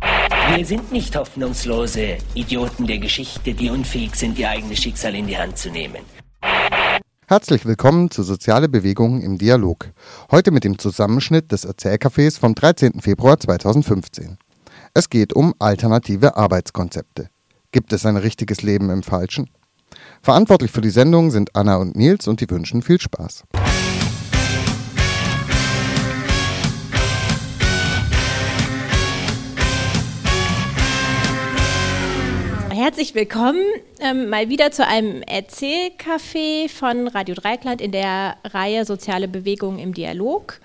[0.00, 5.36] Wir sind nicht hoffnungslose Idioten der Geschichte, die unfähig sind, ihr eigenes Schicksal in die
[5.36, 6.02] Hand zu nehmen.
[7.26, 9.90] Herzlich willkommen zu Soziale Bewegung im Dialog.
[10.30, 13.00] Heute mit dem Zusammenschnitt des Erzählcafés vom 13.
[13.00, 14.38] Februar 2015.
[14.94, 17.28] Es geht um alternative Arbeitskonzepte.
[17.72, 19.50] Gibt es ein richtiges Leben im Falschen?
[20.22, 23.44] Verantwortlich für die Sendung sind Anna und Nils und die wünschen viel Spaß.
[32.86, 33.64] Herzlich willkommen
[33.98, 39.92] ähm, mal wieder zu einem Erzählcafé von Radio Dreikland in der Reihe Soziale Bewegung im
[39.92, 40.60] Dialog.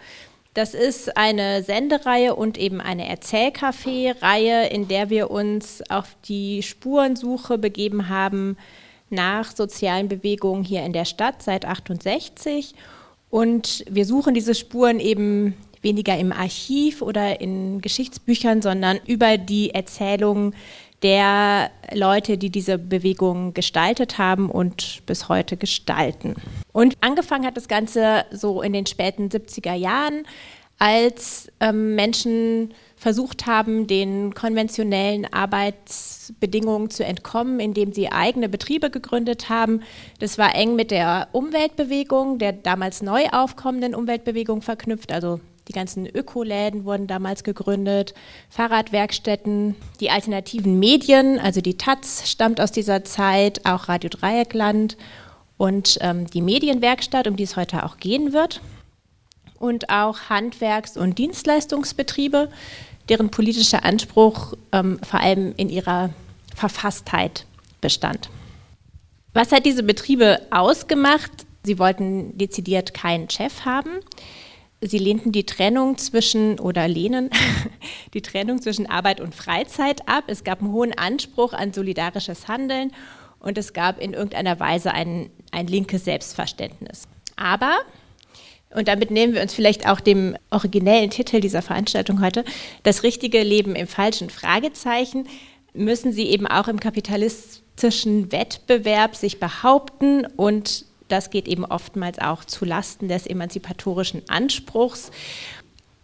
[0.53, 7.58] Das ist eine Sendereihe und eben eine Erzählcafé-Reihe, in der wir uns auf die Spurensuche
[7.58, 8.56] begeben haben
[9.09, 12.75] nach sozialen Bewegungen hier in der Stadt seit 68.
[13.31, 19.72] Und wir suchen diese Spuren eben weniger im Archiv oder in Geschichtsbüchern, sondern über die
[19.72, 20.53] Erzählungen
[21.03, 26.35] der Leute, die diese Bewegung gestaltet haben und bis heute gestalten.
[26.71, 30.25] Und angefangen hat das Ganze so in den späten 70er Jahren,
[30.77, 39.49] als ähm, Menschen versucht haben, den konventionellen Arbeitsbedingungen zu entkommen, indem sie eigene Betriebe gegründet
[39.49, 39.81] haben.
[40.19, 46.07] Das war eng mit der Umweltbewegung, der damals neu aufkommenden Umweltbewegung verknüpft, also die ganzen
[46.07, 48.13] Ökoläden wurden damals gegründet,
[48.49, 54.97] Fahrradwerkstätten, die alternativen Medien, also die Taz stammt aus dieser Zeit, auch Radio Dreieckland
[55.57, 58.61] und ähm, die Medienwerkstatt, um die es heute auch gehen wird.
[59.59, 62.50] Und auch Handwerks- und Dienstleistungsbetriebe,
[63.09, 66.09] deren politischer Anspruch ähm, vor allem in ihrer
[66.55, 67.45] Verfasstheit
[67.79, 68.29] bestand.
[69.33, 71.31] Was hat diese Betriebe ausgemacht?
[71.63, 74.00] Sie wollten dezidiert keinen Chef haben.
[74.84, 77.30] Sie lehnten die Trennung zwischen oder lehnen
[78.16, 80.24] die Trennung zwischen Arbeit und Freizeit ab.
[80.28, 82.92] Es gab einen hohen Anspruch an solidarisches Handeln
[83.40, 87.08] und es gab in irgendeiner Weise ein, ein linkes Selbstverständnis.
[87.36, 87.78] Aber,
[88.74, 92.44] und damit nehmen wir uns vielleicht auch dem originellen Titel dieser Veranstaltung heute,
[92.81, 95.28] das richtige Leben im falschen Fragezeichen,
[95.74, 102.45] müssen sie eben auch im kapitalistischen Wettbewerb sich behaupten und das geht eben oftmals auch
[102.45, 105.11] zu Lasten des emanzipatorischen Anspruchs.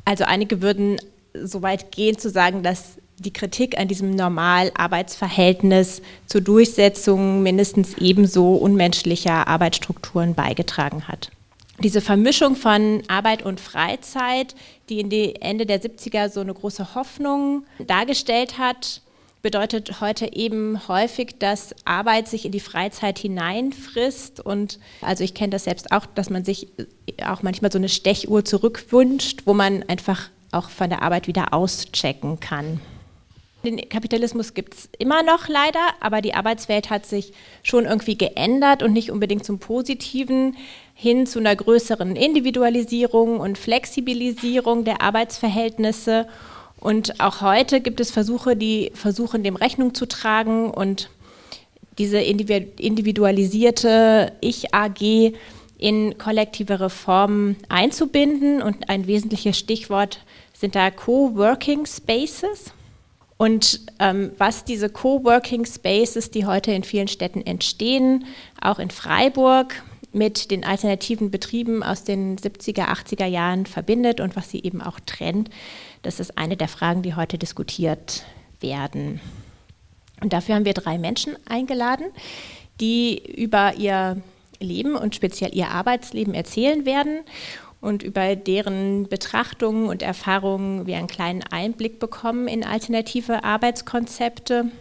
[0.05, 0.97] Also einige würden
[1.33, 8.55] so weit gehen zu sagen, dass die Kritik an diesem Normal-Arbeitsverhältnis zur Durchsetzung mindestens ebenso
[8.55, 11.31] unmenschlicher Arbeitsstrukturen beigetragen hat.
[11.83, 14.55] Diese Vermischung von Arbeit und Freizeit,
[14.89, 19.01] die in die Ende der 70er so eine große Hoffnung dargestellt hat,
[19.47, 24.41] bedeutet heute eben häufig, dass Arbeit sich in die Freizeit hineinfrisst.
[24.41, 26.67] Und also ich kenne das selbst auch, dass man sich
[27.25, 32.41] auch manchmal so eine Stechuhr zurückwünscht, wo man einfach auch von der Arbeit wieder auschecken
[32.41, 32.81] kann.
[33.63, 37.31] Den Kapitalismus gibt es immer noch leider, aber die Arbeitswelt hat sich
[37.63, 40.57] schon irgendwie geändert und nicht unbedingt zum Positiven
[40.93, 46.27] hin zu einer größeren Individualisierung und Flexibilisierung der Arbeitsverhältnisse.
[46.79, 51.09] Und auch heute gibt es Versuche, die versuchen, dem Rechnung zu tragen und
[51.97, 55.33] diese individualisierte Ich-AG
[55.79, 58.61] in kollektive Reformen einzubinden.
[58.61, 60.19] Und ein wesentliches Stichwort
[60.53, 62.73] sind da Coworking Spaces.
[63.37, 68.25] Und ähm, was diese Coworking Spaces, die heute in vielen Städten entstehen,
[68.61, 69.83] auch in Freiburg,
[70.13, 74.99] mit den alternativen Betrieben aus den 70er, 80er Jahren verbindet und was sie eben auch
[75.05, 75.49] trennt,
[76.07, 78.23] das ist eine der Fragen, die heute diskutiert
[78.61, 79.19] werden.
[80.21, 82.05] Und dafür haben wir drei Menschen eingeladen,
[82.79, 84.21] die über ihr
[84.61, 87.19] Leben und speziell ihr Arbeitsleben erzählen werden
[87.81, 94.71] und über deren Betrachtungen und Erfahrungen wir einen kleinen Einblick bekommen in alternative Arbeitskonzepte.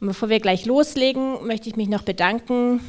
[0.00, 2.80] Und bevor wir gleich loslegen, möchte ich mich noch bedanken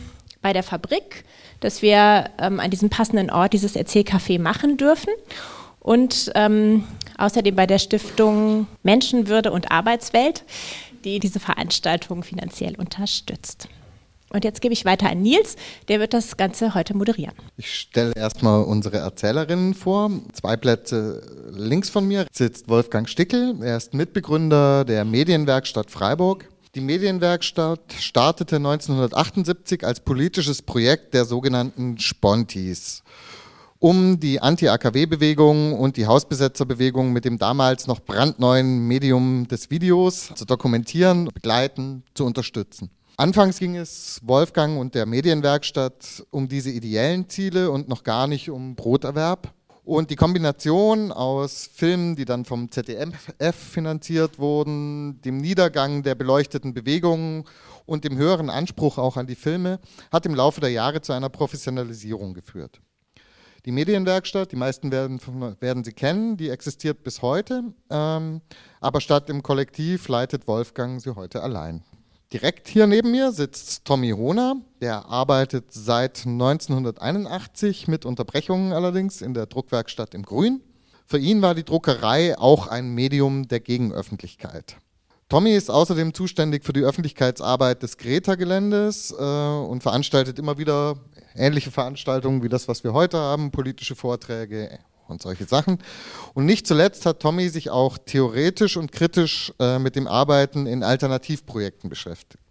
[0.42, 1.26] bei der Fabrik,
[1.60, 5.14] dass wir ähm, an diesem passenden Ort dieses Erzählcafé machen dürfen
[5.80, 6.86] und ähm,
[7.18, 10.44] außerdem bei der Stiftung Menschenwürde und Arbeitswelt,
[11.04, 13.68] die diese Veranstaltung finanziell unterstützt.
[14.34, 15.56] Und jetzt gebe ich weiter an Nils,
[15.90, 17.36] der wird das Ganze heute moderieren.
[17.56, 20.10] Ich stelle erstmal unsere Erzählerinnen vor.
[20.34, 21.22] Zwei Plätze
[21.52, 23.56] links von mir sitzt Wolfgang Stickel.
[23.62, 26.50] Er ist Mitbegründer der Medienwerkstatt Freiburg.
[26.74, 33.04] Die Medienwerkstatt startete 1978 als politisches Projekt der sogenannten Spontis,
[33.84, 40.46] um die Anti-AKW-Bewegung und die Hausbesetzerbewegung mit dem damals noch brandneuen Medium des Videos zu
[40.46, 42.90] dokumentieren, begleiten, zu unterstützen.
[43.18, 48.50] Anfangs ging es Wolfgang und der Medienwerkstatt um diese ideellen Ziele und noch gar nicht
[48.50, 49.54] um Broterwerb.
[49.84, 56.74] Und die Kombination aus Filmen, die dann vom ZDF finanziert wurden, dem Niedergang der beleuchteten
[56.74, 57.44] Bewegungen
[57.86, 61.28] und dem höheren Anspruch auch an die Filme, hat im Laufe der Jahre zu einer
[61.28, 62.80] Professionalisierung geführt.
[63.66, 65.22] Die Medienwerkstatt, die meisten werden,
[65.62, 68.42] werden sie kennen, die existiert bis heute, ähm,
[68.82, 71.82] aber statt im Kollektiv leitet Wolfgang sie heute allein.
[72.34, 79.34] Direkt hier neben mir sitzt Tommy Hohner, der arbeitet seit 1981 mit Unterbrechungen allerdings in
[79.34, 80.60] der Druckwerkstatt im Grün.
[81.06, 84.78] Für ihn war die Druckerei auch ein Medium der Gegenöffentlichkeit.
[85.34, 90.94] Tommy ist außerdem zuständig für die Öffentlichkeitsarbeit des Greta-Geländes äh, und veranstaltet immer wieder
[91.34, 94.78] ähnliche Veranstaltungen wie das, was wir heute haben, politische Vorträge,
[95.08, 95.80] und solche Sachen.
[96.36, 100.84] Und nicht zuletzt hat Tommy sich auch theoretisch und kritisch äh, mit dem Arbeiten in
[100.84, 102.44] Alternativprojekten beschäftigt.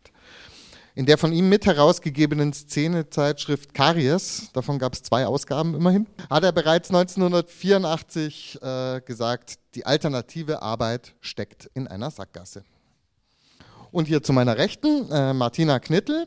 [0.97, 6.43] In der von ihm mit herausgegebenen Szene-Zeitschrift Karies, davon gab es zwei Ausgaben immerhin, hat
[6.43, 12.65] er bereits 1984 äh, gesagt, die alternative Arbeit steckt in einer Sackgasse.
[13.93, 16.27] Und hier zu meiner Rechten, äh, Martina Knittel.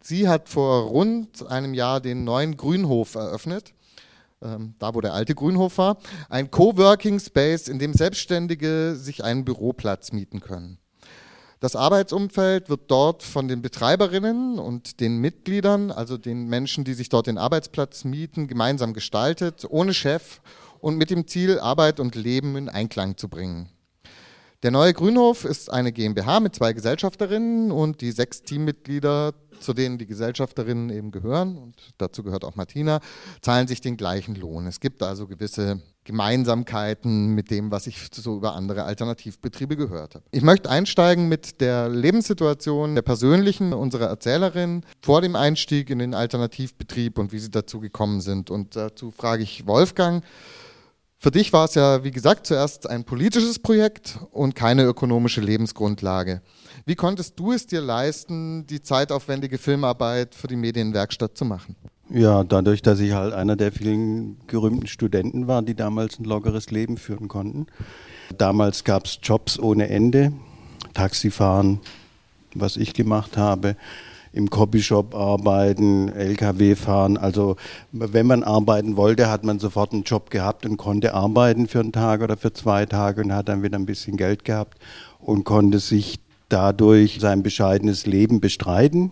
[0.00, 3.74] Sie hat vor rund einem Jahr den neuen Grünhof eröffnet
[4.42, 5.98] ähm, da wo der alte Grünhof war,
[6.28, 10.78] ein Coworking Space, in dem Selbstständige sich einen Büroplatz mieten können.
[11.58, 17.08] Das Arbeitsumfeld wird dort von den Betreiberinnen und den Mitgliedern, also den Menschen, die sich
[17.08, 20.40] dort den Arbeitsplatz mieten, gemeinsam gestaltet, ohne Chef
[20.80, 23.70] und mit dem Ziel, Arbeit und Leben in Einklang zu bringen.
[24.62, 29.98] Der neue Grünhof ist eine GmbH mit zwei Gesellschafterinnen und die sechs Teammitglieder zu denen
[29.98, 33.00] die Gesellschafterinnen eben gehören, und dazu gehört auch Martina,
[33.40, 34.66] zahlen sich den gleichen Lohn.
[34.66, 40.24] Es gibt also gewisse Gemeinsamkeiten mit dem, was ich so über andere Alternativbetriebe gehört habe.
[40.30, 46.14] Ich möchte einsteigen mit der Lebenssituation der persönlichen unserer Erzählerin vor dem Einstieg in den
[46.14, 48.50] Alternativbetrieb und wie sie dazu gekommen sind.
[48.50, 50.24] Und dazu frage ich Wolfgang,
[51.18, 56.42] für dich war es ja, wie gesagt, zuerst ein politisches Projekt und keine ökonomische Lebensgrundlage.
[56.84, 61.74] Wie konntest du es dir leisten, die zeitaufwendige Filmarbeit für die Medienwerkstatt zu machen?
[62.10, 66.70] Ja, dadurch, dass ich halt einer der vielen gerühmten Studenten war, die damals ein lockeres
[66.70, 67.66] Leben führen konnten.
[68.36, 70.32] Damals gab es Jobs ohne Ende,
[70.94, 71.80] Taxifahren,
[72.54, 73.76] was ich gemacht habe
[74.36, 77.16] im Copyshop arbeiten, LKW fahren.
[77.16, 77.56] Also
[77.90, 81.92] wenn man arbeiten wollte, hat man sofort einen Job gehabt und konnte arbeiten für einen
[81.92, 84.78] Tag oder für zwei Tage und hat dann wieder ein bisschen Geld gehabt
[85.20, 89.10] und konnte sich dadurch sein bescheidenes Leben bestreiten.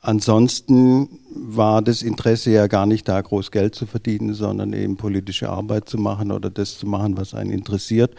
[0.00, 5.48] Ansonsten war das Interesse ja gar nicht da, groß Geld zu verdienen, sondern eben politische
[5.48, 8.16] Arbeit zu machen oder das zu machen, was einen interessiert.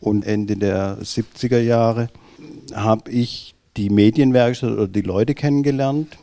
[0.00, 2.08] Und Ende der 70er Jahre
[2.74, 6.16] habe ich die Medienwerkstatt oder die Leute kennengelernt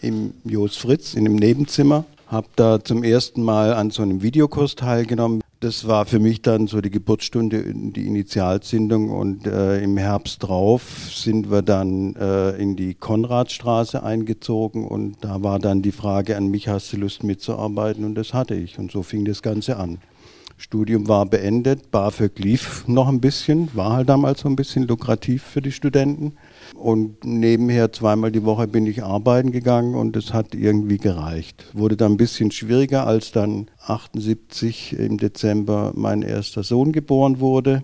[0.00, 2.04] im Jos Fritz in dem Nebenzimmer.
[2.26, 5.42] Habe da zum ersten Mal an so einem Videokurs teilgenommen.
[5.60, 11.10] Das war für mich dann so die Geburtsstunde, die Initialzündung und äh, im Herbst drauf
[11.10, 16.48] sind wir dann äh, in die Konradstraße eingezogen und da war dann die Frage an
[16.48, 18.04] mich, hast du Lust mitzuarbeiten?
[18.04, 19.98] Und das hatte ich und so fing das Ganze an.
[20.58, 25.42] Studium war beendet, BAföG lief noch ein bisschen, war halt damals so ein bisschen lukrativ
[25.42, 26.34] für die Studenten.
[26.74, 31.66] Und nebenher zweimal die Woche bin ich arbeiten gegangen und es hat irgendwie gereicht.
[31.72, 37.82] Wurde dann ein bisschen schwieriger, als dann 78 im Dezember mein erster Sohn geboren wurde,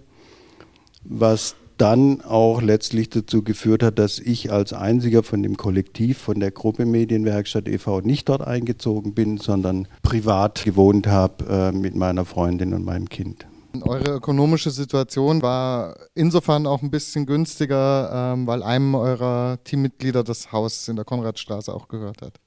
[1.03, 6.39] was dann auch letztlich dazu geführt hat, dass ich als einziger von dem Kollektiv, von
[6.39, 8.01] der Gruppe Medienwerkstatt e.V.
[8.01, 13.47] nicht dort eingezogen bin, sondern privat gewohnt habe äh, mit meiner Freundin und meinem Kind.
[13.83, 20.53] Eure ökonomische Situation war insofern auch ein bisschen günstiger, ähm, weil einem eurer Teammitglieder das
[20.53, 22.41] Haus in der Konradstraße auch gehört hat.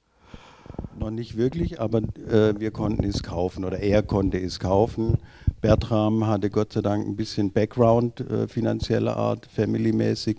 [0.98, 5.18] Noch nicht wirklich, aber äh, wir konnten es kaufen oder er konnte es kaufen.
[5.60, 10.38] Bertram hatte Gott sei Dank ein bisschen Background äh, finanzieller Art, familymäßig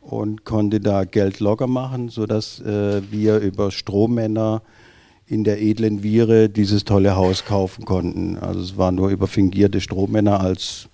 [0.00, 4.62] und konnte da Geld locker machen, sodass äh, wir über Strohmänner
[5.26, 8.36] in der edlen Viere dieses tolle Haus kaufen konnten.
[8.38, 10.88] Also es war nur über fingierte Strohmänner als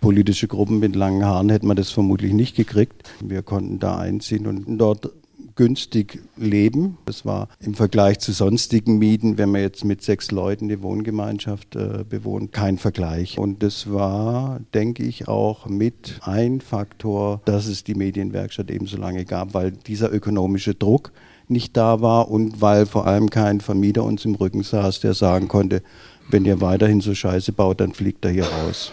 [0.00, 3.10] politische Gruppen mit langen Haaren hätte man das vermutlich nicht gekriegt.
[3.20, 5.10] Wir konnten da einziehen und dort
[5.56, 6.98] günstig leben.
[7.06, 11.76] Das war im Vergleich zu sonstigen Mieten, wenn man jetzt mit sechs Leuten die Wohngemeinschaft
[11.76, 13.38] äh, bewohnt, kein Vergleich.
[13.38, 18.96] Und das war, denke ich, auch mit ein Faktor, dass es die Medienwerkstatt eben so
[18.96, 21.12] lange gab, weil dieser ökonomische Druck
[21.50, 25.48] nicht da war und weil vor allem kein Vermieter uns im Rücken saß, der sagen
[25.48, 25.82] konnte,
[26.30, 28.92] wenn ihr weiterhin so Scheiße baut, dann fliegt er hier raus.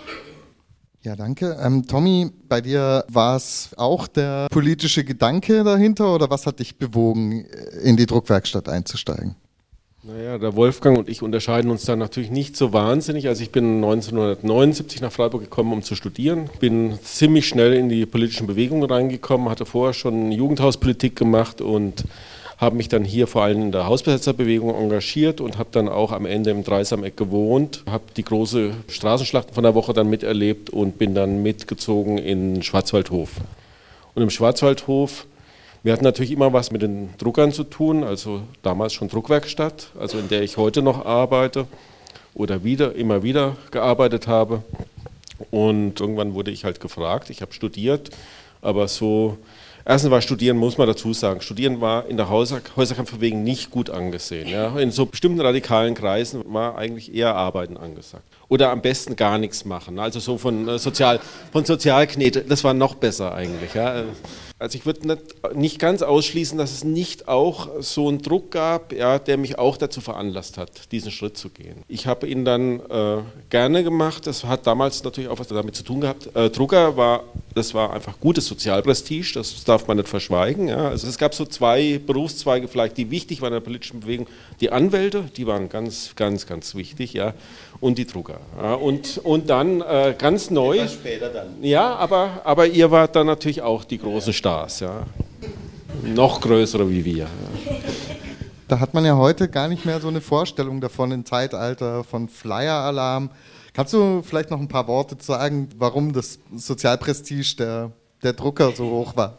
[1.03, 1.57] Ja, danke.
[1.63, 6.77] Ähm, Tommy, bei dir war es auch der politische Gedanke dahinter oder was hat dich
[6.77, 7.45] bewogen,
[7.83, 9.35] in die Druckwerkstatt einzusteigen?
[10.03, 13.27] Naja, der Wolfgang und ich unterscheiden uns da natürlich nicht so wahnsinnig.
[13.27, 16.49] Also ich bin 1979 nach Freiburg gekommen, um zu studieren.
[16.59, 22.05] Bin ziemlich schnell in die politischen Bewegungen reingekommen, hatte vorher schon Jugendhauspolitik gemacht und
[22.61, 26.27] habe mich dann hier vor allem in der Hausbesetzerbewegung engagiert und habe dann auch am
[26.27, 31.15] Ende im Dreisameck gewohnt, habe die große Straßenschlachten von der Woche dann miterlebt und bin
[31.15, 33.31] dann mitgezogen in Schwarzwaldhof.
[34.13, 35.25] Und im Schwarzwaldhof,
[35.81, 40.19] wir hatten natürlich immer was mit den Druckern zu tun, also damals schon Druckwerkstatt, also
[40.19, 41.65] in der ich heute noch arbeite
[42.35, 44.61] oder wieder immer wieder gearbeitet habe.
[45.49, 48.11] Und irgendwann wurde ich halt gefragt, ich habe studiert,
[48.61, 49.39] aber so
[49.85, 54.47] Erstens war Studieren, muss man dazu sagen, Studieren war in der Häuserkampfbewegung nicht gut angesehen.
[54.47, 54.77] Ja.
[54.77, 58.23] In so bestimmten radikalen Kreisen war eigentlich eher Arbeiten angesagt.
[58.47, 59.97] Oder am besten gar nichts machen.
[59.97, 61.19] Also so von, äh, Sozial,
[61.51, 63.73] von Sozialknete, das war noch besser eigentlich.
[63.73, 64.03] Ja.
[64.61, 68.93] Also ich würde nicht, nicht, ganz ausschließen, dass es nicht auch so einen Druck gab,
[68.93, 71.77] ja, der mich auch dazu veranlasst hat, diesen Schritt zu gehen.
[71.87, 74.27] Ich habe ihn dann äh, gerne gemacht.
[74.27, 76.29] Das hat damals natürlich auch was damit zu tun gehabt.
[76.35, 77.23] Äh, Drucker war,
[77.55, 80.67] das war einfach gutes Sozialprestige, das darf man nicht verschweigen.
[80.67, 80.89] Ja.
[80.89, 84.27] Also es gab so zwei Berufszweige vielleicht, die wichtig waren in der politischen Bewegung.
[84.59, 87.33] Die Anwälte, die waren ganz, ganz, ganz wichtig, ja,
[87.79, 88.39] und die Drucker.
[88.61, 88.75] Ja.
[88.75, 90.77] Und, und dann äh, ganz neu.
[90.77, 91.63] Etwas später dann.
[91.63, 94.51] Ja, aber, aber ihr wart dann natürlich auch die große Stadt.
[94.51, 95.03] Stars, ja.
[96.03, 97.17] Noch größere wie wir.
[97.17, 97.27] Ja.
[98.67, 102.27] Da hat man ja heute gar nicht mehr so eine Vorstellung davon im Zeitalter von
[102.27, 103.29] Flyer-Alarm.
[103.73, 108.89] Kannst du vielleicht noch ein paar Worte sagen, warum das Sozialprestige der, der Drucker so
[108.89, 109.37] hoch war?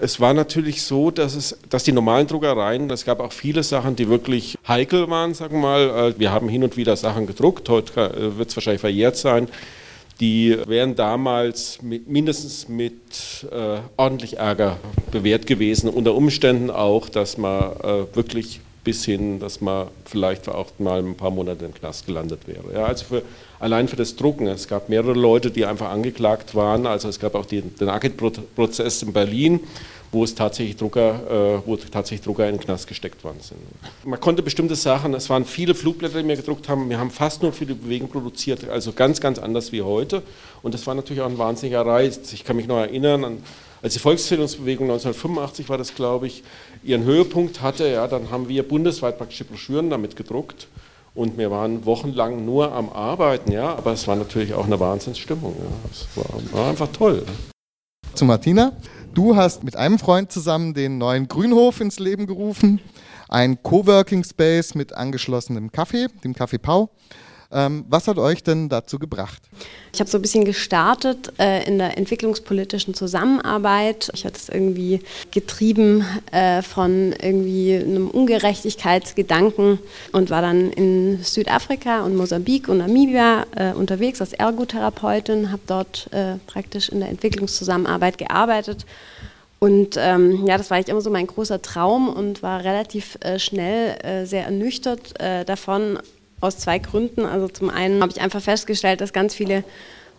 [0.00, 3.96] Es war natürlich so, dass, es, dass die normalen Druckereien, es gab auch viele Sachen,
[3.96, 6.10] die wirklich heikel waren, sagen wir mal.
[6.10, 9.48] Äh, wir haben hin und wieder Sachen gedruckt, heute äh, wird es wahrscheinlich verjährt sein
[10.20, 14.78] die wären damals mit, mindestens mit äh, ordentlich Ärger
[15.10, 15.90] bewährt gewesen.
[15.90, 21.16] Unter Umständen auch, dass man äh, wirklich bis hin, dass man vielleicht auch mal ein
[21.16, 22.72] paar Monate im Knast gelandet wäre.
[22.72, 23.22] Ja, also für,
[23.58, 24.46] allein für das Drucken.
[24.46, 26.86] Es gab mehrere Leute, die einfach angeklagt waren.
[26.86, 29.60] Also es gab auch den, den Agit-Prozess in Berlin
[30.12, 33.58] wo es tatsächlich Drucker, äh, wo tatsächlich Drucker in den Knast gesteckt worden sind.
[34.04, 37.42] Man konnte bestimmte Sachen, es waren viele Flugblätter, die wir gedruckt haben, wir haben fast
[37.42, 40.22] nur für die Bewegung produziert, also ganz, ganz anders wie heute.
[40.62, 42.32] Und das war natürlich auch ein wahnsinniger Reiz.
[42.32, 43.38] Ich kann mich noch erinnern, an,
[43.82, 46.42] als die Volksbildungsbewegung 1985 war das, glaube ich,
[46.82, 50.68] ihren Höhepunkt hatte, ja, dann haben wir bundesweit praktische Broschüren damit gedruckt.
[51.14, 55.54] Und wir waren wochenlang nur am Arbeiten, ja, aber es war natürlich auch eine Wahnsinnsstimmung.
[55.58, 55.90] Ja.
[55.90, 57.24] Es war, war einfach toll.
[58.14, 58.72] Zu Martina.
[59.14, 62.80] Du hast mit einem Freund zusammen den neuen Grünhof ins Leben gerufen,
[63.30, 66.90] ein Coworking Space mit angeschlossenem Kaffee, dem Café Pau.
[67.56, 69.42] Ähm, was hat euch denn dazu gebracht?
[69.94, 74.10] Ich habe so ein bisschen gestartet äh, in der entwicklungspolitischen Zusammenarbeit.
[74.12, 79.78] Ich hatte es irgendwie getrieben äh, von irgendwie einem Ungerechtigkeitsgedanken
[80.12, 86.12] und war dann in Südafrika und Mosambik und Namibia äh, unterwegs als Ergotherapeutin, habe dort
[86.12, 88.84] äh, praktisch in der Entwicklungszusammenarbeit gearbeitet.
[89.60, 93.38] Und ähm, ja, das war echt immer so mein großer Traum und war relativ äh,
[93.38, 95.14] schnell äh, sehr ernüchtert
[95.46, 95.98] davon,
[96.40, 97.24] aus zwei Gründen.
[97.24, 99.64] Also zum einen habe ich einfach festgestellt, dass ganz viele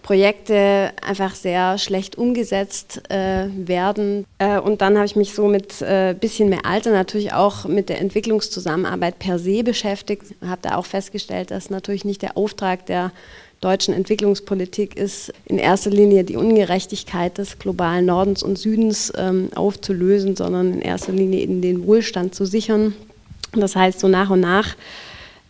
[0.08, 4.26] Projekte einfach sehr schlecht umgesetzt äh, werden.
[4.40, 7.66] Äh, und dann habe ich mich so mit ein äh, bisschen mehr Alter natürlich auch
[7.66, 10.24] mit der Entwicklungszusammenarbeit per se beschäftigt.
[10.42, 13.12] Habe da auch festgestellt, dass natürlich nicht der Auftrag der
[13.60, 20.38] deutschen Entwicklungspolitik ist, in erster Linie die Ungerechtigkeit des globalen Nordens und Südens ähm, aufzulösen,
[20.38, 22.94] sondern in erster Linie in den Wohlstand zu sichern.
[23.54, 24.76] Das heißt, so nach und nach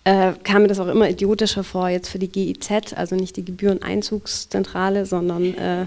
[0.08, 3.44] äh, kam mir das auch immer idiotischer vor, jetzt für die GIZ, also nicht die
[3.44, 5.86] Gebühreneinzugszentrale, sondern äh,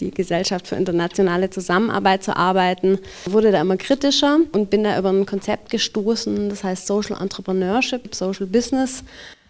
[0.00, 5.10] die Gesellschaft für internationale Zusammenarbeit zu arbeiten, wurde da immer kritischer und bin da über
[5.10, 9.04] ein Konzept gestoßen, das heißt Social Entrepreneurship, Social Business.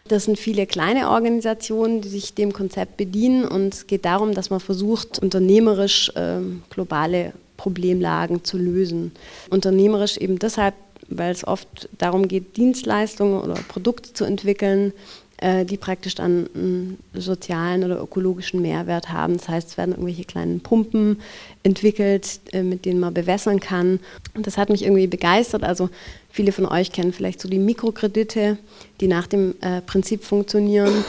[0.09, 4.51] Das sind viele kleine Organisationen, die sich dem Konzept bedienen und es geht darum, dass
[4.51, 9.13] man versucht, unternehmerisch äh, globale Problemlagen zu lösen.
[9.51, 10.75] Unternehmerisch eben deshalb,
[11.11, 14.93] weil es oft darum geht, Dienstleistungen oder Produkte zu entwickeln,
[15.39, 19.39] äh, die praktisch dann einen sozialen oder ökologischen Mehrwert haben.
[19.39, 21.21] Das heißt, es werden irgendwelche kleinen Pumpen
[21.63, 24.01] entwickelt, äh, mit denen man bewässern kann.
[24.35, 25.65] Und das hat mich irgendwie begeistert.
[25.65, 25.89] Also
[26.31, 28.59] viele von euch kennen vielleicht so die Mikrokredite,
[29.01, 31.05] die nach dem äh, Prinzip funktionieren.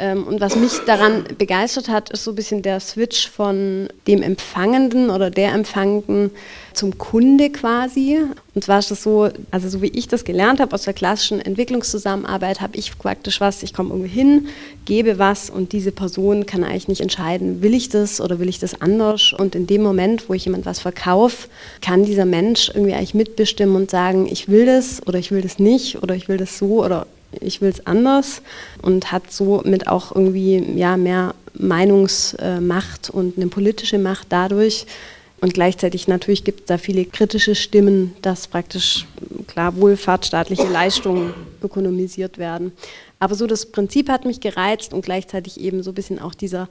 [0.00, 4.22] Ähm, und was mich daran begeistert hat, ist so ein bisschen der Switch von dem
[4.22, 6.30] Empfangenden oder der Empfangenden
[6.72, 8.20] zum Kunde quasi.
[8.54, 11.40] Und zwar ist das so, also so wie ich das gelernt habe aus der klassischen
[11.40, 14.46] Entwicklungszusammenarbeit, habe ich praktisch was, ich komme irgendwo hin,
[14.84, 18.60] gebe was und diese Person kann eigentlich nicht entscheiden, will ich das oder will ich
[18.60, 19.34] das anders.
[19.36, 21.48] Und in dem Moment, wo ich jemand was verkaufe,
[21.80, 25.58] kann dieser Mensch irgendwie eigentlich mitbestimmen und sagen, ich will das oder ich will das
[25.58, 27.06] nicht oder ich will das so oder
[27.40, 28.42] ich will es anders
[28.82, 34.86] und hat somit auch irgendwie ja, mehr Meinungsmacht und eine politische Macht dadurch.
[35.40, 39.06] Und gleichzeitig natürlich gibt es da viele kritische Stimmen, dass praktisch
[39.46, 41.32] klar wohlfahrtsstaatliche Leistungen
[41.62, 42.72] ökonomisiert werden.
[43.20, 46.68] Aber so das Prinzip hat mich gereizt und gleichzeitig eben so ein bisschen auch dieser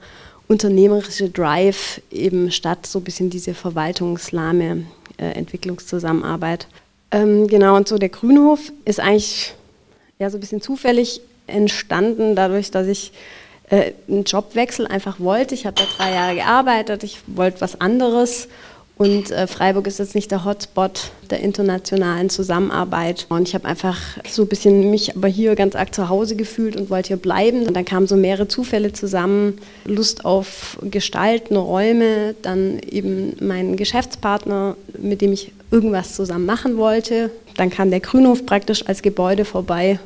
[0.48, 4.84] unternehmerische Drive eben statt so ein bisschen diese verwaltungslahme
[5.18, 6.66] äh, Entwicklungszusammenarbeit.
[7.10, 9.54] Ähm, genau, und so der Grünhof ist eigentlich
[10.18, 13.12] ja so ein bisschen zufällig entstanden, dadurch, dass ich
[13.70, 15.54] äh, einen Jobwechsel einfach wollte.
[15.54, 18.48] Ich habe da drei Jahre gearbeitet, ich wollte was anderes.
[18.96, 23.26] Und äh, Freiburg ist jetzt nicht der Hotspot der internationalen Zusammenarbeit.
[23.28, 23.96] Und ich habe einfach
[24.28, 27.64] so ein bisschen mich aber hier ganz arg zu Hause gefühlt und wollte hier bleiben.
[27.64, 29.58] Und dann kamen so mehrere Zufälle zusammen.
[29.84, 37.30] Lust auf Gestalten, Räume, dann eben mein Geschäftspartner, mit dem ich irgendwas zusammen machen wollte.
[37.56, 39.98] Dann kam der Grünhof praktisch als Gebäude vorbei.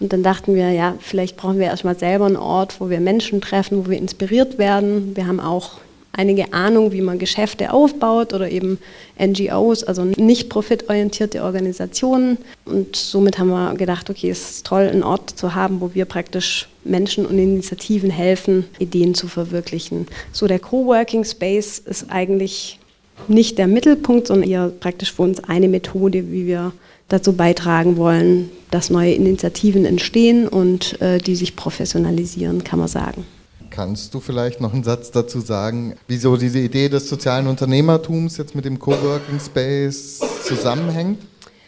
[0.00, 3.40] Und dann dachten wir, ja, vielleicht brauchen wir erstmal selber einen Ort, wo wir Menschen
[3.40, 5.14] treffen, wo wir inspiriert werden.
[5.14, 5.78] Wir haben auch
[6.12, 8.78] einige Ahnung, wie man Geschäfte aufbaut oder eben
[9.18, 12.38] NGOs, also nicht profitorientierte Organisationen.
[12.64, 16.06] Und somit haben wir gedacht, okay, es ist toll, einen Ort zu haben, wo wir
[16.06, 20.08] praktisch Menschen und Initiativen helfen, Ideen zu verwirklichen.
[20.32, 22.79] So der Coworking Space ist eigentlich
[23.28, 26.72] nicht der Mittelpunkt, sondern eher praktisch für uns eine Methode, wie wir
[27.08, 33.26] dazu beitragen wollen, dass neue Initiativen entstehen und äh, die sich professionalisieren, kann man sagen.
[33.70, 38.54] Kannst du vielleicht noch einen Satz dazu sagen, wieso diese Idee des sozialen Unternehmertums jetzt
[38.54, 41.18] mit dem Coworking Space zusammenhängt?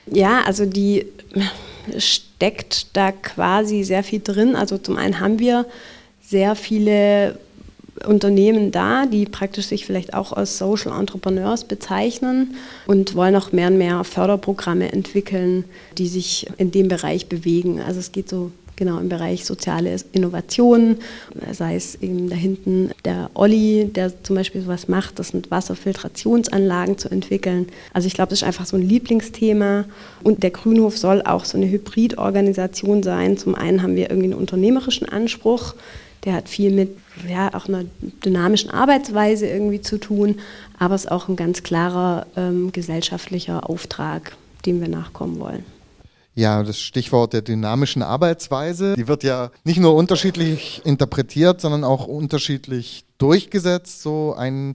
[0.06, 1.06] Ja, also die
[1.98, 4.56] steckt da quasi sehr viel drin.
[4.56, 5.66] Also zum einen haben wir
[6.20, 7.38] sehr viele
[8.06, 12.54] Unternehmen da, die praktisch sich vielleicht auch als Social Entrepreneurs bezeichnen
[12.86, 15.64] und wollen auch mehr und mehr Förderprogramme entwickeln,
[15.98, 17.80] die sich in dem Bereich bewegen.
[17.80, 20.96] Also es geht so genau im Bereich soziale Innovationen,
[21.52, 26.98] sei es eben da hinten der Olli, der zum Beispiel sowas macht, das sind Wasserfiltrationsanlagen
[26.98, 27.68] zu entwickeln.
[27.92, 29.84] Also ich glaube, das ist einfach so ein Lieblingsthema
[30.22, 33.36] und der Grünhof soll auch so eine Hybridorganisation sein.
[33.36, 35.74] Zum einen haben wir irgendwie einen unternehmerischen Anspruch,
[36.24, 36.96] der hat viel mit
[37.28, 37.84] ja, auch einer
[38.24, 40.40] dynamischen Arbeitsweise irgendwie zu tun,
[40.78, 45.64] aber es ist auch ein ganz klarer ähm, gesellschaftlicher Auftrag, dem wir nachkommen wollen.
[46.34, 52.06] Ja, das Stichwort der dynamischen Arbeitsweise, die wird ja nicht nur unterschiedlich interpretiert, sondern auch
[52.06, 54.02] unterschiedlich durchgesetzt.
[54.02, 54.74] So ein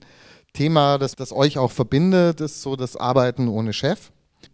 [0.52, 4.12] Thema, das, das euch auch verbindet, ist so das Arbeiten ohne Chef.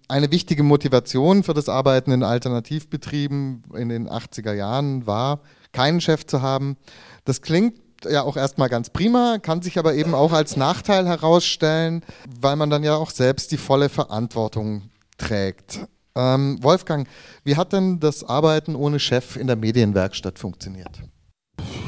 [0.08, 5.40] Eine wichtige Motivation für das Arbeiten in Alternativbetrieben in den 80er Jahren war,
[5.74, 6.78] keinen Chef zu haben.
[7.26, 7.74] Das klingt
[8.10, 12.02] ja auch erstmal ganz prima, kann sich aber eben auch als Nachteil herausstellen,
[12.40, 14.82] weil man dann ja auch selbst die volle Verantwortung
[15.18, 15.80] trägt.
[16.16, 17.08] Ähm, Wolfgang,
[17.42, 21.02] wie hat denn das Arbeiten ohne Chef in der Medienwerkstatt funktioniert?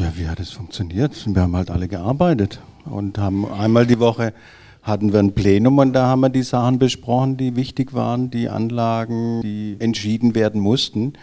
[0.01, 1.13] Ja, wie hat es funktioniert?
[1.27, 4.33] Wir haben halt alle gearbeitet und haben einmal die Woche
[4.87, 8.49] hatten wir ein Plenum und da haben wir die Sachen besprochen, die wichtig waren, die
[8.49, 11.15] Anlagen, die entschieden werden mussten.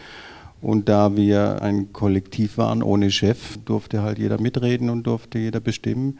[0.64, 5.60] Und da wir ein Kollektiv waren ohne Chef, durfte halt jeder mitreden und durfte jeder
[5.60, 6.20] bestimmen,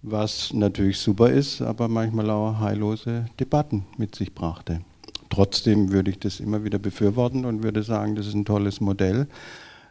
[0.00, 4.80] was natürlich super ist, aber manchmal auch heillose Debatten mit sich brachte.
[5.28, 9.28] Trotzdem würde ich das immer wieder befürworten und würde sagen, das ist ein tolles Modell,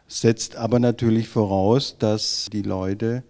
[0.08, 3.22] setzt aber natürlich voraus, dass die Leute,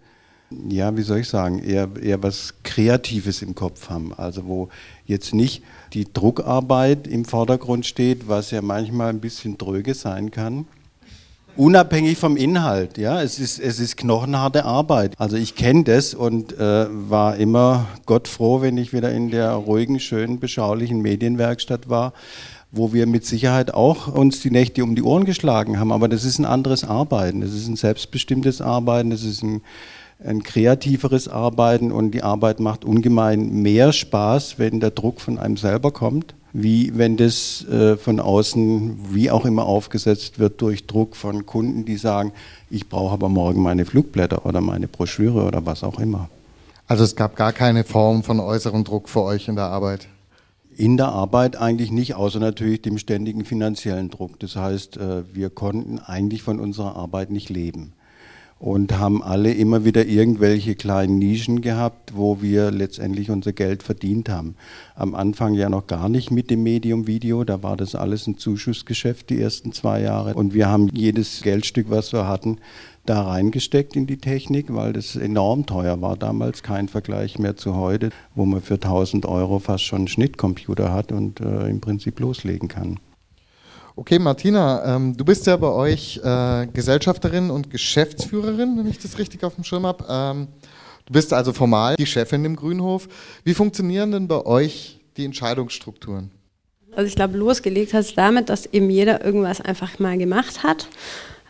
[0.69, 4.13] ja, wie soll ich sagen, eher, eher was Kreatives im Kopf haben.
[4.15, 4.69] Also wo
[5.05, 10.65] jetzt nicht die Druckarbeit im Vordergrund steht, was ja manchmal ein bisschen dröge sein kann,
[11.59, 15.13] Unabhängig vom Inhalt, ja, es ist, es ist knochenharte Arbeit.
[15.17, 19.51] Also ich kenne das und äh, war immer Gott froh, wenn ich wieder in der
[19.51, 22.13] ruhigen, schönen, beschaulichen Medienwerkstatt war,
[22.71, 25.91] wo wir mit Sicherheit auch uns die Nächte um die Ohren geschlagen haben.
[25.91, 29.61] Aber das ist ein anderes Arbeiten, das ist ein selbstbestimmtes Arbeiten, das ist ein,
[30.23, 35.57] ein kreativeres Arbeiten und die Arbeit macht ungemein mehr Spaß, wenn der Druck von einem
[35.57, 41.15] selber kommt wie wenn das äh, von außen, wie auch immer aufgesetzt wird, durch Druck
[41.15, 42.31] von Kunden, die sagen,
[42.69, 46.29] ich brauche aber morgen meine Flugblätter oder meine Broschüre oder was auch immer.
[46.87, 50.07] Also es gab gar keine Form von äußerem Druck für euch in der Arbeit?
[50.75, 54.39] In der Arbeit eigentlich nicht, außer natürlich dem ständigen finanziellen Druck.
[54.39, 57.93] Das heißt, äh, wir konnten eigentlich von unserer Arbeit nicht leben
[58.59, 64.27] und haben alle immer wieder irgendwelche kleinen Nischen gehabt, wo wir letztendlich unser Geld verdient
[64.27, 64.55] haben.
[64.95, 68.37] Am Anfang ja noch gar nicht mit dem Medium Video, da war das alles ein
[68.37, 72.57] Zuschussgeschäft die ersten zwei Jahre und wir haben jedes Geldstück, was wir hatten,
[73.05, 77.75] da reingesteckt in die Technik, weil das enorm teuer war damals, kein Vergleich mehr zu
[77.75, 82.19] heute, wo man für 1000 Euro fast schon einen Schnittcomputer hat und äh, im Prinzip
[82.19, 82.99] loslegen kann.
[83.99, 89.17] Okay, Martina, ähm, du bist ja bei euch äh, Gesellschafterin und Geschäftsführerin, wenn ich das
[89.17, 90.05] richtig auf dem Schirm habe.
[90.07, 90.47] Ähm,
[91.05, 93.09] du bist also formal die Chefin im Grünhof.
[93.43, 96.31] Wie funktionieren denn bei euch die Entscheidungsstrukturen?
[96.95, 100.87] Also ich glaube, losgelegt hat es damit, dass eben jeder irgendwas einfach mal gemacht hat.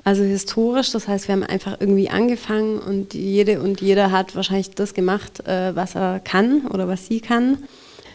[0.04, 4.72] Also historisch, das heißt, wir haben einfach irgendwie angefangen und jede und jeder hat wahrscheinlich
[4.72, 7.60] das gemacht, äh, was er kann oder was sie kann.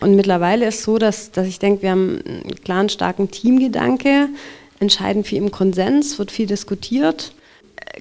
[0.05, 4.29] Und mittlerweile ist es so, dass, dass ich denke, wir haben einen klaren, starken Teamgedanke,
[4.79, 7.33] entscheiden viel im Konsens, wird viel diskutiert.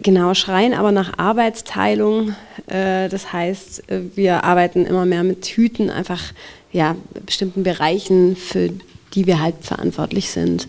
[0.02, 2.36] Genau, schreien aber nach Arbeitsteilung.
[2.68, 6.34] Äh, das heißt, äh, wir arbeiten immer mehr mit Hüten, einfach
[6.74, 8.70] ja, bestimmten Bereichen, für
[9.14, 10.68] die wir halt verantwortlich sind.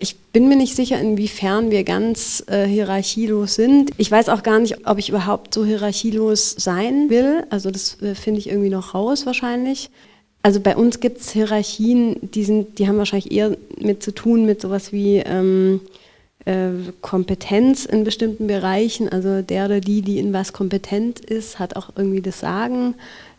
[0.00, 3.92] Ich bin mir nicht sicher, inwiefern wir ganz äh, hierarchielos sind.
[3.96, 7.44] Ich weiß auch gar nicht, ob ich überhaupt so hierarchielos sein will.
[7.48, 9.90] Also das äh, finde ich irgendwie noch raus wahrscheinlich.
[10.42, 14.46] Also bei uns gibt es Hierarchien, die, sind, die haben wahrscheinlich eher mit zu tun
[14.46, 15.80] mit sowas wie ähm,
[16.44, 16.70] äh,
[17.00, 19.08] Kompetenz in bestimmten Bereichen.
[19.08, 22.94] Also der oder die, die in was kompetent ist, hat auch irgendwie das Sagen.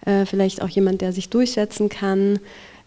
[0.06, 2.40] Äh, vielleicht auch jemand, der sich durchsetzen kann.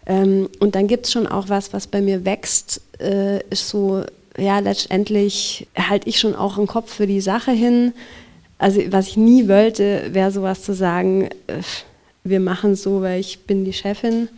[0.05, 4.03] Ähm, und dann gibt es schon auch was, was bei mir wächst, äh, ist so,
[4.37, 7.93] ja, letztendlich halte ich schon auch einen Kopf für die Sache hin.
[8.57, 11.61] Also was ich nie wollte, wäre sowas zu sagen, äh,
[12.23, 14.29] wir machen so, weil ich bin die Chefin.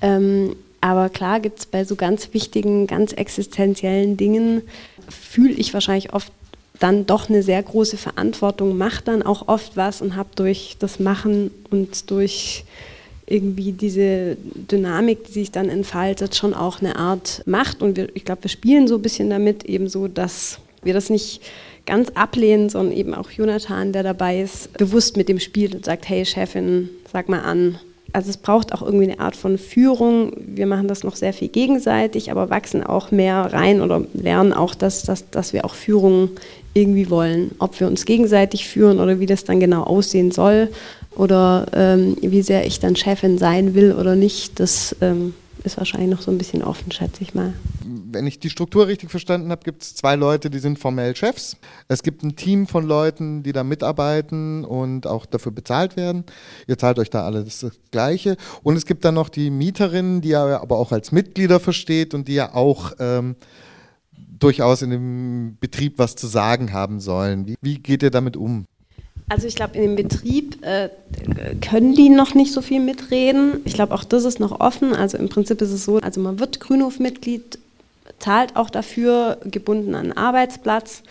[0.00, 4.62] Ähm, aber klar gibt es bei so ganz wichtigen, ganz existenziellen Dingen,
[5.08, 6.32] fühle ich wahrscheinlich oft
[6.78, 11.00] dann doch eine sehr große Verantwortung, mache dann auch oft was und habe durch das
[11.00, 12.64] Machen und durch
[13.26, 17.82] irgendwie diese Dynamik, die sich dann entfaltet, schon auch eine Art Macht.
[17.82, 21.10] Und wir, ich glaube, wir spielen so ein bisschen damit, eben so, dass wir das
[21.10, 21.42] nicht
[21.88, 26.08] ganz ablehnen, sondern eben auch Jonathan, der dabei ist, bewusst mit dem spielt und sagt,
[26.08, 27.78] hey Chefin, sag mal an.
[28.12, 30.32] Also es braucht auch irgendwie eine Art von Führung.
[30.38, 34.74] Wir machen das noch sehr viel gegenseitig, aber wachsen auch mehr rein oder lernen auch,
[34.74, 36.30] dass, dass, dass wir auch Führung
[36.74, 37.52] irgendwie wollen.
[37.58, 40.68] Ob wir uns gegenseitig führen oder wie das dann genau aussehen soll
[41.16, 45.34] oder ähm, wie sehr ich dann Chefin sein will oder nicht, das ähm,
[45.68, 47.52] ist wahrscheinlich noch so ein bisschen offen, schätze ich mal.
[47.84, 51.56] Wenn ich die Struktur richtig verstanden habe, gibt es zwei Leute, die sind formell Chefs.
[51.86, 56.24] Es gibt ein Team von Leuten, die da mitarbeiten und auch dafür bezahlt werden.
[56.66, 58.36] Ihr zahlt euch da alle das Gleiche.
[58.62, 62.28] Und es gibt dann noch die Mieterinnen, die ihr aber auch als Mitglieder versteht und
[62.28, 63.36] die ja auch ähm,
[64.38, 67.46] durchaus in dem Betrieb was zu sagen haben sollen.
[67.46, 68.66] Wie, wie geht ihr damit um?
[69.28, 70.88] Also ich glaube, in dem Betrieb äh,
[71.60, 73.60] können die noch nicht so viel mitreden.
[73.64, 74.94] Ich glaube, auch das ist noch offen.
[74.94, 77.58] Also im Prinzip ist es so, also man wird Grünhof-Mitglied,
[78.18, 81.02] zahlt auch dafür, gebunden an einen Arbeitsplatz.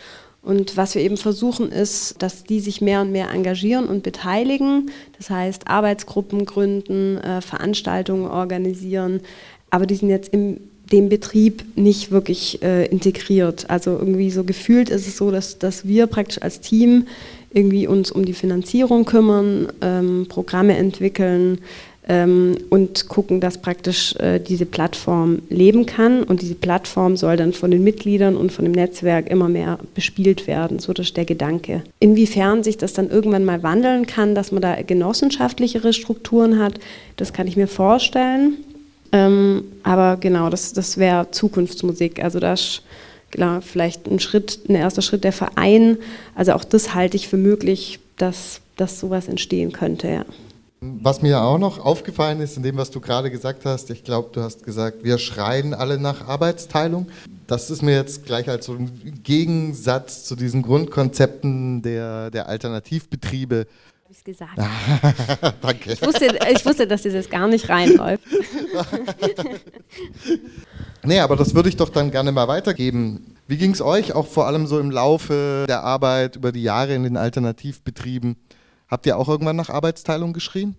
[0.41, 4.91] Und was wir eben versuchen ist, dass die sich mehr und mehr engagieren und beteiligen.
[5.17, 9.21] Das heißt, Arbeitsgruppen gründen, äh, Veranstaltungen organisieren.
[9.69, 13.69] Aber die sind jetzt im dem Betrieb nicht wirklich äh, integriert.
[13.69, 17.07] Also irgendwie so gefühlt ist es so, dass, dass wir praktisch als Team
[17.51, 21.59] irgendwie uns um die Finanzierung kümmern, ähm, Programme entwickeln
[22.07, 26.23] ähm, und gucken, dass praktisch äh, diese Plattform leben kann.
[26.23, 30.47] Und diese Plattform soll dann von den Mitgliedern und von dem Netzwerk immer mehr bespielt
[30.47, 30.79] werden.
[30.79, 31.83] So das ist der Gedanke.
[31.99, 36.79] Inwiefern sich das dann irgendwann mal wandeln kann, dass man da genossenschaftlichere Strukturen hat,
[37.17, 38.57] das kann ich mir vorstellen.
[39.11, 42.23] Ähm, aber genau, das, das wäre Zukunftsmusik.
[42.23, 42.81] Also das
[43.31, 45.97] genau, vielleicht ein Schritt, ein erster Schritt der Verein.
[46.35, 50.25] Also auch das halte ich für möglich, dass, dass sowas entstehen könnte, ja.
[50.79, 54.29] Was mir auch noch aufgefallen ist in dem, was du gerade gesagt hast, ich glaube,
[54.31, 57.07] du hast gesagt, wir schreien alle nach Arbeitsteilung.
[57.47, 63.65] Das ist mir jetzt gleich als so ein Gegensatz zu diesen Grundkonzepten der, der Alternativbetriebe.
[64.03, 64.51] Habe ich gesagt.
[65.61, 65.93] Danke.
[65.93, 68.23] Ich wusste, ich wusste, dass dieses gar nicht reinläuft.
[71.07, 73.37] Nee, aber das würde ich doch dann gerne mal weitergeben.
[73.47, 76.95] Wie ging es euch auch vor allem so im Laufe der Arbeit über die Jahre
[76.95, 78.35] in den Alternativbetrieben?
[78.89, 80.75] Habt ihr auch irgendwann nach Arbeitsteilung geschrien?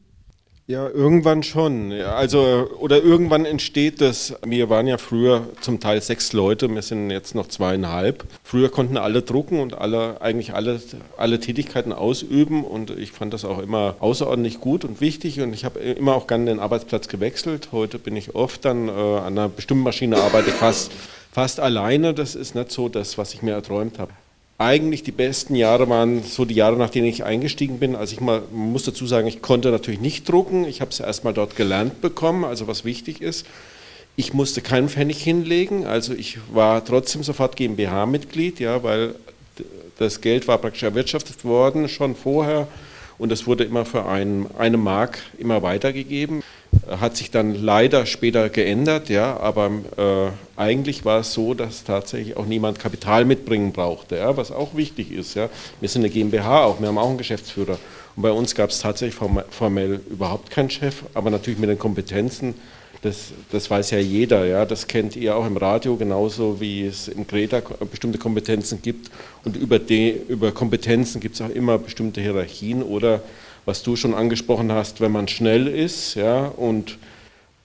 [0.71, 1.93] Ja, irgendwann schon.
[1.93, 4.35] Also, oder irgendwann entsteht das.
[4.45, 8.27] Wir waren ja früher zum Teil sechs Leute, wir sind jetzt noch zweieinhalb.
[8.45, 10.79] Früher konnten alle drucken und alle, eigentlich alle,
[11.17, 15.65] alle Tätigkeiten ausüben und ich fand das auch immer außerordentlich gut und wichtig und ich
[15.65, 17.71] habe immer auch gerne den Arbeitsplatz gewechselt.
[17.73, 20.93] Heute bin ich oft dann äh, an einer bestimmten Maschine arbeite fast,
[21.33, 22.13] fast alleine.
[22.13, 24.13] Das ist nicht so das, was ich mir erträumt habe
[24.59, 27.95] eigentlich die besten Jahre waren so die Jahre, nach denen ich eingestiegen bin.
[27.95, 30.65] Also ich mal, man muss dazu sagen, ich konnte natürlich nicht drucken.
[30.65, 33.47] Ich habe es erstmal dort gelernt bekommen, also was wichtig ist.
[34.17, 39.15] Ich musste keinen Pfennig hinlegen, also ich war trotzdem sofort GmbH-Mitglied, ja, weil
[39.99, 42.67] das Geld war praktisch erwirtschaftet worden schon vorher
[43.17, 46.43] und es wurde immer für ein, eine Mark immer weitergegeben.
[46.89, 52.37] Hat sich dann leider später geändert, ja, aber äh, eigentlich war es so, dass tatsächlich
[52.37, 55.35] auch niemand Kapital mitbringen brauchte, ja, was auch wichtig ist.
[55.35, 55.49] Ja.
[55.81, 57.79] Wir sind eine GmbH auch, wir haben auch einen Geschäftsführer.
[58.17, 59.19] Und bei uns gab es tatsächlich
[59.51, 62.55] formell überhaupt keinen Chef, aber natürlich mit den Kompetenzen
[63.03, 64.65] das, das weiß ja jeder, ja.
[64.65, 69.11] Das kennt ihr auch im Radio, genauso wie es im Greta bestimmte Kompetenzen gibt.
[69.45, 73.23] Und über, die, über Kompetenzen gibt es auch immer bestimmte Hierarchien oder
[73.69, 76.97] was du schon angesprochen hast, wenn man schnell ist ja, und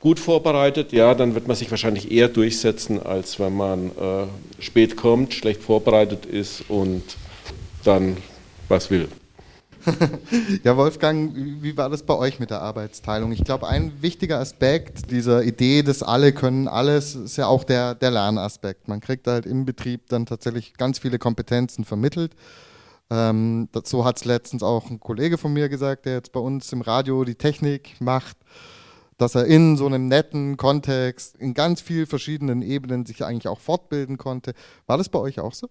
[0.02, 4.98] gut vorbereitet, ja, dann wird man sich wahrscheinlich eher durchsetzen, als wenn man äh, spät
[4.98, 7.04] kommt, schlecht vorbereitet ist und
[7.86, 8.18] dann
[8.68, 9.08] was will.
[10.66, 13.32] ja, Wolfgang, wie war das bei euch mit der Arbeitsteilung?
[13.32, 17.96] Ich glaube, ein wichtiger Aspekt dieser Idee, dass alle können alles, ist ja auch der,
[17.96, 18.89] der Lernaspekt.
[18.89, 22.34] Man kriegt halt im Betrieb dann tatsächlich ganz viele Kompetenzen vermittelt.
[23.10, 26.72] Ähm, so hat es letztens auch ein Kollege von mir gesagt, der jetzt bei uns
[26.72, 28.38] im Radio die Technik macht,
[29.18, 33.60] dass er in so einem netten Kontext, in ganz vielen verschiedenen Ebenen sich eigentlich auch
[33.60, 34.54] fortbilden konnte.
[34.88, 35.70] War das bei euch auch so?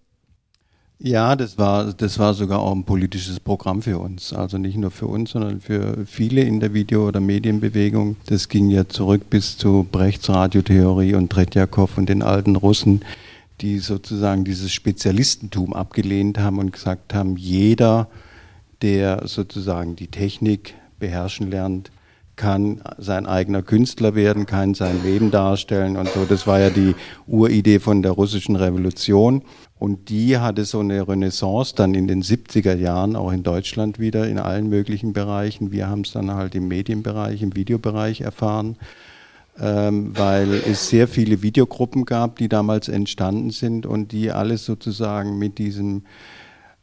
[0.99, 4.31] Ja, das war, das war sogar auch ein politisches Programm für uns.
[4.31, 8.15] Also nicht nur für uns, sondern für viele in der Video- oder Medienbewegung.
[8.27, 13.01] Das ging ja zurück bis zu Brechts Radiotheorie und Tretjakow und den alten Russen,
[13.63, 18.09] die sozusagen dieses Spezialistentum abgelehnt haben und gesagt haben, jeder,
[18.81, 21.89] der sozusagen die Technik beherrschen lernt,
[22.35, 26.25] kann sein eigener Künstler werden, kann sein Leben darstellen und so.
[26.25, 26.95] Das war ja die
[27.27, 29.43] Uridee von der russischen Revolution.
[29.77, 34.27] Und die hatte so eine Renaissance dann in den 70er Jahren, auch in Deutschland wieder,
[34.27, 35.71] in allen möglichen Bereichen.
[35.71, 38.77] Wir haben es dann halt im Medienbereich, im Videobereich erfahren,
[39.59, 45.37] ähm, weil es sehr viele Videogruppen gab, die damals entstanden sind und die alles sozusagen
[45.37, 46.03] mit diesem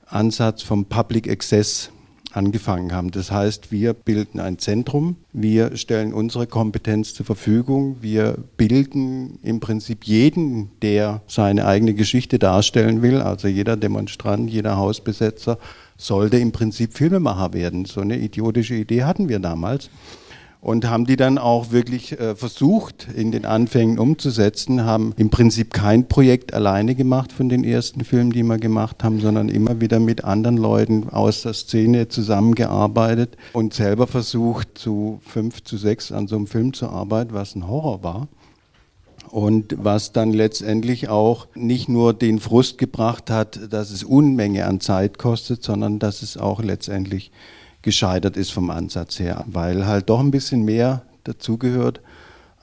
[0.07, 1.91] Ansatz vom Public Access
[2.33, 3.11] angefangen haben.
[3.11, 9.59] Das heißt, wir bilden ein Zentrum, wir stellen unsere Kompetenz zur Verfügung, wir bilden im
[9.61, 15.59] Prinzip jeden, der seine eigene Geschichte darstellen will, also jeder Demonstrant, jeder Hausbesetzer
[15.97, 17.85] sollte im Prinzip Filmemacher werden.
[17.85, 19.91] So eine idiotische Idee hatten wir damals
[20.61, 25.73] und haben die dann auch wirklich äh, versucht in den Anfängen umzusetzen, haben im Prinzip
[25.73, 30.01] kein Projekt alleine gemacht von den ersten Filmen, die wir gemacht haben, sondern immer wieder
[30.01, 36.27] mit anderen Leuten aus der Szene zusammengearbeitet und selber versucht, zu fünf, zu sechs an
[36.27, 38.29] so einem Film zu arbeiten, was ein Horror war.
[39.31, 44.81] Und was dann letztendlich auch nicht nur den Frust gebracht hat, dass es Unmenge an
[44.81, 47.31] Zeit kostet, sondern dass es auch letztendlich
[47.83, 52.01] gescheitert ist vom Ansatz her, weil halt doch ein bisschen mehr dazugehört,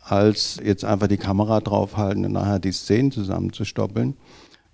[0.03, 4.15] als jetzt einfach die Kamera draufhalten und nachher die Szenen zusammenzustoppeln.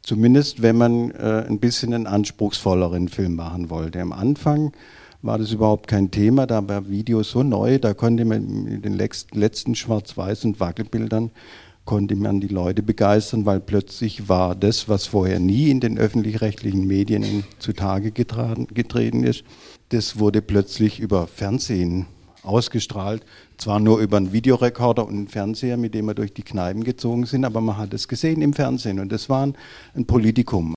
[0.01, 4.01] Zumindest wenn man äh, ein bisschen einen anspruchsvolleren Film machen wollte.
[4.01, 4.73] Am Anfang
[5.21, 8.93] war das überhaupt kein Thema, da war Video so neu, da konnte man mit den
[8.93, 11.32] letzten Schwarz-Weiß- und Wackelbildern
[11.86, 16.86] konnte man die Leute begeistern, weil plötzlich war das, was vorher nie in den öffentlich-rechtlichen
[16.88, 19.43] Medien zutage getreten ist,
[19.93, 22.08] das wurde plötzlich über Fernsehen
[22.41, 23.23] ausgestrahlt.
[23.58, 27.27] Zwar nur über einen Videorekorder und einen Fernseher, mit dem wir durch die Kneipen gezogen
[27.27, 29.47] sind, aber man hat es gesehen im Fernsehen und das war
[29.93, 30.73] ein Politikum.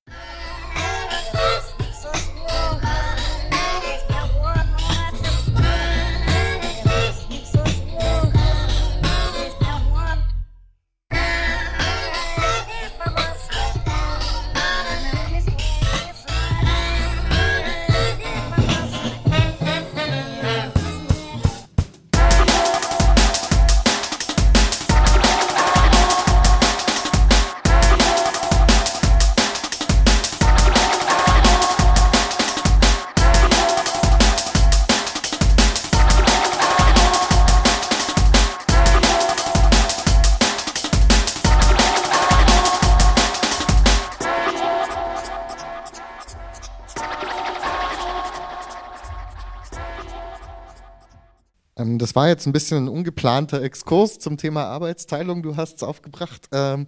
[52.17, 55.43] War jetzt ein bisschen ein ungeplanter Exkurs zum Thema Arbeitsteilung.
[55.43, 56.47] Du hast es aufgebracht.
[56.51, 56.87] Ähm,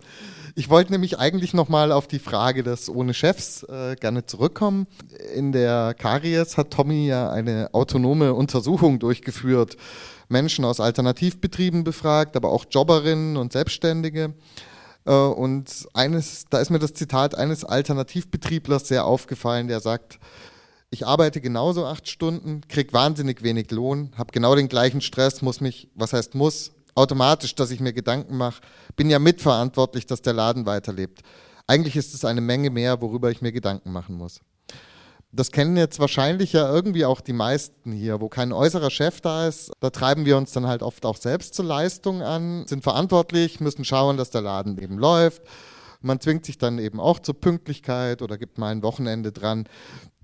[0.56, 4.88] ich wollte nämlich eigentlich nochmal auf die Frage des ohne Chefs äh, gerne zurückkommen.
[5.36, 9.78] In der Karies hat Tommy ja eine autonome Untersuchung durchgeführt.
[10.30, 14.34] Menschen aus Alternativbetrieben befragt, aber auch Jobberinnen und Selbstständige.
[15.06, 20.18] Äh, und eines, da ist mir das Zitat eines Alternativbetrieblers sehr aufgefallen, der sagt,
[20.92, 25.62] ich arbeite genauso acht Stunden, kriege wahnsinnig wenig Lohn, habe genau den gleichen Stress, muss
[25.62, 28.62] mich, was heißt muss, automatisch, dass ich mir Gedanken mache,
[28.96, 31.22] bin ja mitverantwortlich, dass der Laden weiterlebt.
[31.68, 34.42] Eigentlich ist es eine Menge mehr, worüber ich mir Gedanken machen muss.
[35.32, 39.48] Das kennen jetzt wahrscheinlich ja irgendwie auch die meisten hier, wo kein äußerer Chef da
[39.48, 39.72] ist.
[39.80, 43.86] Da treiben wir uns dann halt oft auch selbst zur Leistung an, sind verantwortlich, müssen
[43.86, 45.44] schauen, dass der Laden eben läuft.
[46.02, 49.68] Man zwingt sich dann eben auch zur Pünktlichkeit oder gibt mal ein Wochenende dran.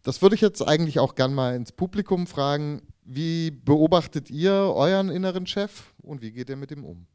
[0.05, 2.83] Das würde ich jetzt eigentlich auch gern mal ins Publikum fragen.
[3.03, 7.07] Wie beobachtet ihr euren inneren Chef und wie geht ihr mit ihm um?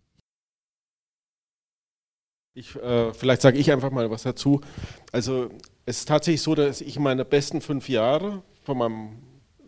[2.52, 4.60] Ich, äh, vielleicht sage ich einfach mal was dazu.
[5.12, 5.50] Also
[5.86, 9.18] es ist tatsächlich so, dass ich meine besten fünf Jahre von meinem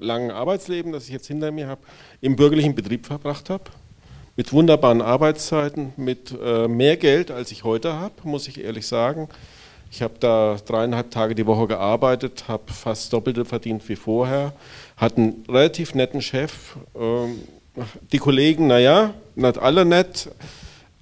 [0.00, 1.82] langen Arbeitsleben, das ich jetzt hinter mir habe,
[2.20, 3.70] im bürgerlichen Betrieb verbracht habe.
[4.34, 9.28] Mit wunderbaren Arbeitszeiten, mit äh, mehr Geld, als ich heute habe, muss ich ehrlich sagen.
[9.94, 14.54] Ich habe da dreieinhalb Tage die Woche gearbeitet, habe fast doppelte verdient wie vorher,
[14.96, 16.76] hatte einen relativ netten Chef.
[16.98, 17.42] Ähm,
[18.10, 20.30] die Kollegen, naja, nicht alle nett,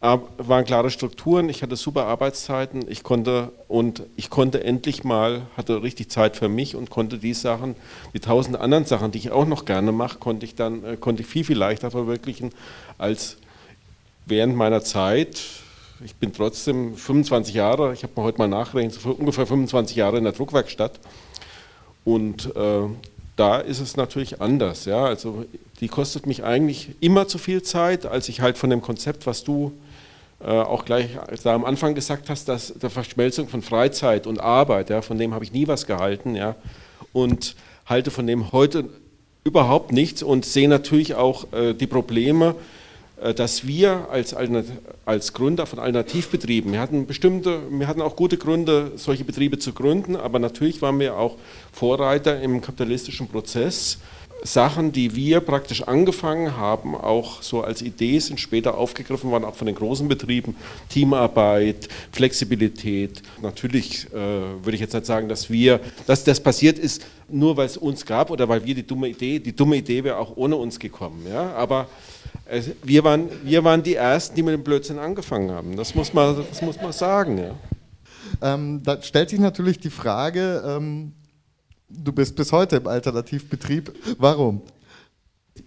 [0.01, 1.49] waren klare Strukturen.
[1.49, 2.85] Ich hatte super Arbeitszeiten.
[2.89, 7.35] Ich konnte und ich konnte endlich mal, hatte richtig Zeit für mich und konnte die
[7.35, 7.77] Sachen,
[8.13, 11.23] die tausend anderen Sachen, die ich auch noch gerne mache, konnte ich dann äh, konnte
[11.23, 12.51] ich viel viel leichter verwirklichen
[12.99, 13.37] als
[14.27, 15.41] während meiner Zeit
[16.05, 20.25] ich bin trotzdem 25 Jahre, ich habe mir heute mal nachgerechnet, ungefähr 25 Jahre in
[20.25, 20.99] der Druckwerkstatt.
[22.05, 22.83] Und äh,
[23.37, 24.85] da ist es natürlich anders.
[24.87, 25.05] Ja?
[25.05, 25.45] Also
[25.81, 29.45] die kostet mich eigentlich immer zu viel Zeit, als ich halt von dem Konzept, was
[29.45, 29.73] du
[30.41, 34.91] äh, auch gleich da am Anfang gesagt hast, dass der Verschmelzung von Freizeit und Arbeit,
[34.91, 36.35] ja, von dem habe ich nie was gehalten.
[36.35, 36.57] Ja?
[37.13, 38.89] Und halte von dem heute
[39.45, 42.55] überhaupt nichts und sehe natürlich auch äh, die Probleme,
[43.35, 44.35] dass wir als,
[45.05, 49.73] als Gründer von Alternativbetrieben, wir hatten bestimmte, wir hatten auch gute Gründe, solche Betriebe zu
[49.73, 51.37] gründen, aber natürlich waren wir auch
[51.73, 53.99] Vorreiter im kapitalistischen Prozess.
[54.43, 59.55] Sachen, die wir praktisch angefangen haben, auch so als Idee sind später aufgegriffen worden, auch
[59.55, 60.57] von den großen Betrieben,
[60.89, 63.23] Teamarbeit, Flexibilität.
[63.43, 67.67] Natürlich äh, würde ich jetzt nicht sagen, dass wir, dass das passiert ist, nur weil
[67.67, 70.57] es uns gab oder weil wir die dumme Idee, die dumme Idee wäre auch ohne
[70.57, 71.27] uns gekommen.
[71.29, 71.53] Ja?
[71.53, 71.89] Aber
[72.83, 75.77] wir waren, wir waren die Ersten, die mit dem Blödsinn angefangen haben.
[75.77, 77.39] Das muss man, das muss man sagen.
[77.39, 77.55] Ja.
[78.43, 81.13] Ähm, da stellt sich natürlich die Frage, ähm,
[81.89, 84.63] du bist bis heute im Alternativbetrieb, warum?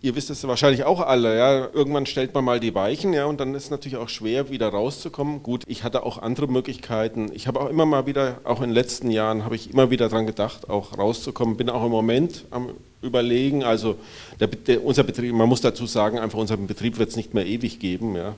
[0.02, 1.70] Ihr wisst es wahrscheinlich auch alle, ja.
[1.72, 4.70] Irgendwann stellt man mal die Weichen, ja, und dann ist es natürlich auch schwer, wieder
[4.70, 5.44] rauszukommen.
[5.44, 7.32] Gut, ich hatte auch andere Möglichkeiten.
[7.34, 10.10] Ich habe auch immer mal wieder, auch in den letzten Jahren, habe ich immer wieder
[10.10, 11.58] daran gedacht, auch rauszukommen.
[11.58, 12.72] Bin auch im Moment am
[13.04, 13.64] überlegen.
[13.64, 13.96] Also
[14.40, 17.46] der, der, unser Betrieb, man muss dazu sagen, einfach unseren Betrieb wird es nicht mehr
[17.46, 18.36] ewig geben, ja.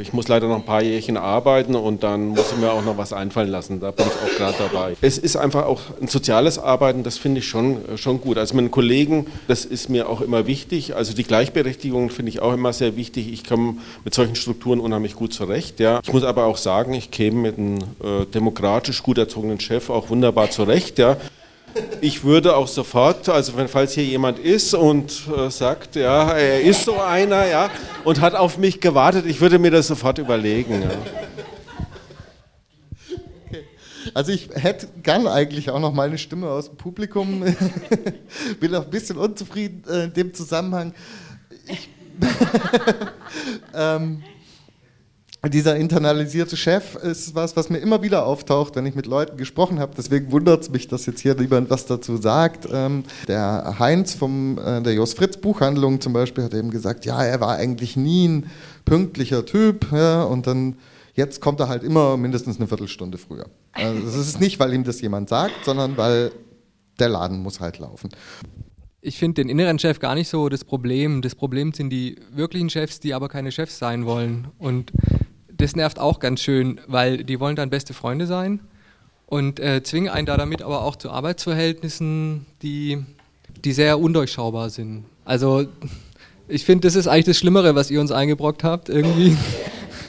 [0.00, 2.96] Ich muss leider noch ein paar Jährchen arbeiten und dann muss ich mir auch noch
[2.96, 3.80] was einfallen lassen.
[3.80, 4.96] Da bin ich auch gerade dabei.
[5.00, 8.38] Es ist einfach auch ein soziales Arbeiten, das finde ich schon, schon gut.
[8.38, 10.96] Also mit den Kollegen, das ist mir auch immer wichtig.
[10.96, 13.32] Also die Gleichberechtigung finde ich auch immer sehr wichtig.
[13.32, 15.80] Ich komme mit solchen Strukturen unheimlich gut zurecht.
[15.80, 16.00] Ja.
[16.02, 20.08] Ich muss aber auch sagen, ich käme mit einem äh, demokratisch gut erzogenen Chef auch
[20.08, 20.98] wunderbar zurecht.
[20.98, 21.18] Ja.
[22.00, 26.60] Ich würde auch sofort, also wenn, falls hier jemand ist und äh, sagt, ja, er
[26.60, 27.70] ist so einer, ja,
[28.04, 30.82] und hat auf mich gewartet, ich würde mir das sofort überlegen.
[30.82, 30.90] Ja.
[34.12, 37.42] Also ich hätte gern eigentlich auch noch mal eine Stimme aus dem Publikum.
[38.60, 40.92] Bin auch ein bisschen unzufrieden äh, in dem Zusammenhang.
[41.66, 41.88] Ich
[43.74, 44.22] ähm,
[45.50, 49.78] dieser internalisierte Chef ist was, was mir immer wieder auftaucht, wenn ich mit Leuten gesprochen
[49.78, 49.92] habe.
[49.96, 52.68] Deswegen wundert es mich, dass jetzt hier jemand was dazu sagt.
[52.72, 57.22] Ähm, der Heinz vom äh, der Jos Fritz Buchhandlung zum Beispiel hat eben gesagt, ja,
[57.22, 58.50] er war eigentlich nie ein
[58.84, 59.90] pünktlicher Typ.
[59.92, 60.76] Ja, und dann
[61.14, 63.46] jetzt kommt er halt immer mindestens eine Viertelstunde früher.
[63.72, 66.32] Also das ist nicht, weil ihm das jemand sagt, sondern weil
[66.98, 68.10] der Laden muss halt laufen.
[69.06, 71.20] Ich finde den inneren Chef gar nicht so das Problem.
[71.20, 74.48] Das Problem sind die wirklichen Chefs, die aber keine Chefs sein wollen.
[74.58, 74.92] Und
[75.64, 78.60] das nervt auch ganz schön, weil die wollen dann beste Freunde sein
[79.26, 83.02] und äh, zwingen einen da damit aber auch zu Arbeitsverhältnissen, die,
[83.64, 85.04] die sehr undurchschaubar sind.
[85.24, 85.66] Also
[86.48, 89.38] ich finde, das ist eigentlich das Schlimmere, was ihr uns eingebrockt habt, irgendwie.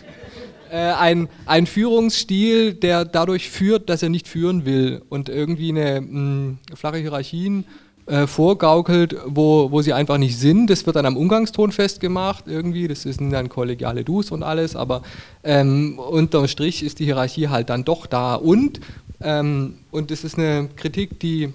[0.72, 6.02] äh, ein, ein Führungsstil, der dadurch führt, dass er nicht führen will und irgendwie eine
[6.02, 7.64] mh, flache Hierarchien
[8.08, 10.70] äh, vorgaukelt, wo, wo sie einfach nicht sind.
[10.70, 12.88] Das wird dann am Umgangston festgemacht irgendwie.
[12.88, 15.02] Das sind dann kollegiale Dus und alles, aber
[15.44, 18.36] ähm, unterm Strich ist die Hierarchie halt dann doch da.
[18.36, 18.80] Und,
[19.22, 21.52] ähm, und das ist eine Kritik, die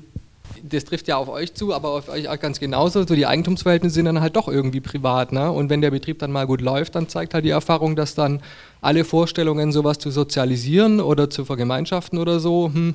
[0.62, 3.06] das trifft ja auf euch zu, aber auf euch auch ganz genauso.
[3.06, 5.32] So die Eigentumsverhältnisse sind dann halt doch irgendwie privat.
[5.32, 5.50] Ne?
[5.50, 8.42] Und wenn der Betrieb dann mal gut läuft, dann zeigt halt die Erfahrung, dass dann
[8.80, 12.94] alle Vorstellungen, sowas zu sozialisieren oder zu vergemeinschaften oder so, hm,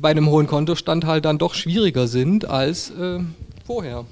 [0.00, 3.20] bei einem hohen Kontostand halt dann doch schwieriger sind als äh,
[3.66, 4.04] vorher.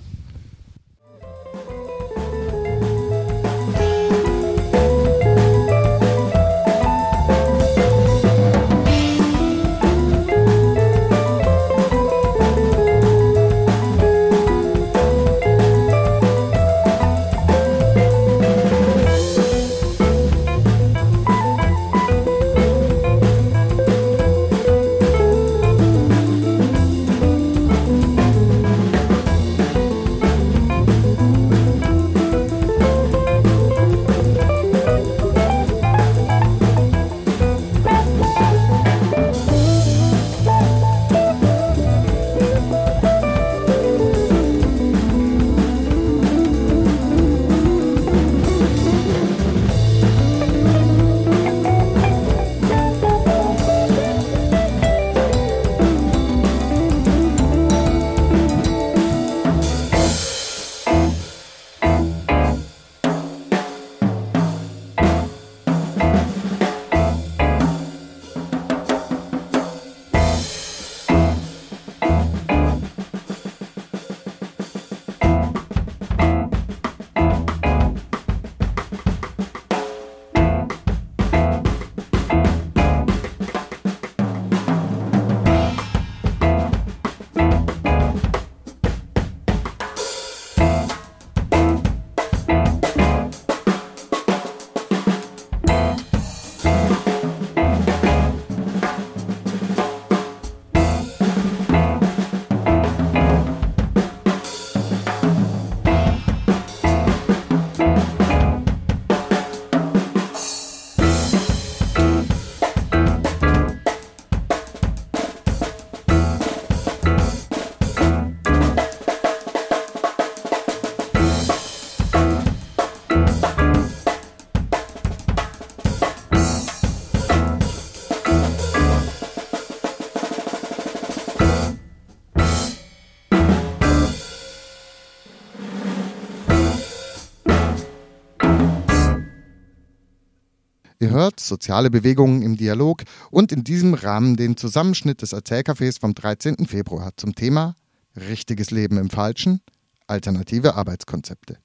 [141.28, 146.64] Hört soziale Bewegungen im Dialog und in diesem Rahmen den Zusammenschnitt des Erzählcafés vom 13.
[146.66, 147.74] Februar zum Thema
[148.16, 149.60] Richtiges Leben im Falschen,
[150.06, 151.58] alternative Arbeitskonzepte.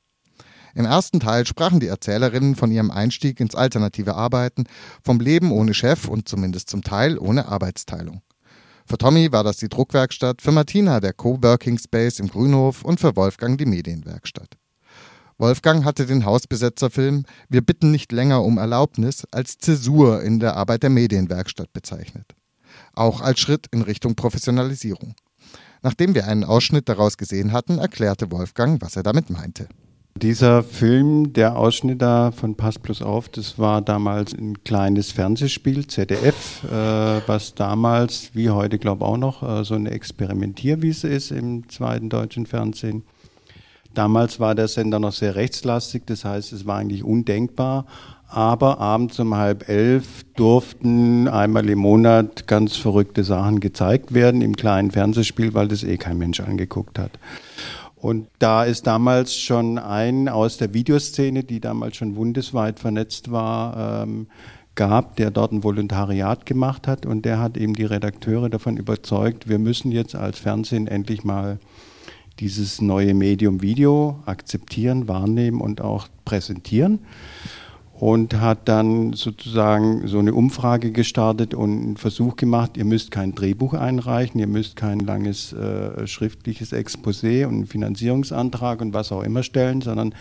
[0.76, 4.66] Im ersten Teil sprachen die Erzählerinnen von ihrem Einstieg ins alternative Arbeiten,
[5.02, 8.22] vom Leben ohne Chef und zumindest zum Teil ohne Arbeitsteilung.
[8.86, 13.16] Für Tommy war das die Druckwerkstatt, für Martina der Coworking Space im Grünhof und für
[13.16, 14.58] Wolfgang die Medienwerkstatt.
[15.44, 20.84] Wolfgang hatte den Hausbesetzerfilm Wir bitten nicht länger um Erlaubnis als Zäsur in der Arbeit
[20.84, 22.24] der Medienwerkstatt bezeichnet.
[22.94, 25.16] Auch als Schritt in Richtung Professionalisierung.
[25.82, 29.68] Nachdem wir einen Ausschnitt daraus gesehen hatten, erklärte Wolfgang, was er damit meinte.
[30.16, 35.88] Dieser Film, der Ausschnitt da von Pass Plus auf, das war damals ein kleines Fernsehspiel,
[35.88, 41.32] ZDF, äh, was damals, wie heute glaube ich auch noch, äh, so eine Experimentierwiese ist
[41.32, 43.04] im zweiten deutschen Fernsehen.
[43.94, 47.86] Damals war der Sender noch sehr rechtslastig, das heißt, es war eigentlich undenkbar.
[48.28, 54.56] Aber abends um halb elf durften einmal im Monat ganz verrückte Sachen gezeigt werden im
[54.56, 57.12] kleinen Fernsehspiel, weil das eh kein Mensch angeguckt hat.
[57.96, 64.04] Und da ist damals schon ein aus der Videoszene, die damals schon bundesweit vernetzt war,
[64.04, 64.28] ähm,
[64.76, 69.48] gab, der dort ein Volontariat gemacht hat und der hat eben die Redakteure davon überzeugt,
[69.48, 71.60] wir müssen jetzt als Fernsehen endlich mal
[72.40, 77.00] dieses neue Medium Video akzeptieren, wahrnehmen und auch präsentieren.
[77.94, 83.34] Und hat dann sozusagen so eine Umfrage gestartet und einen Versuch gemacht, ihr müsst kein
[83.34, 89.24] Drehbuch einreichen, ihr müsst kein langes äh, schriftliches Exposé und einen Finanzierungsantrag und was auch
[89.24, 90.14] immer stellen, sondern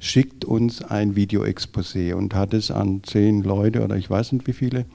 [0.00, 4.52] schickt uns ein Videoexposé und hat es an zehn Leute oder ich weiß nicht wie
[4.52, 4.86] viele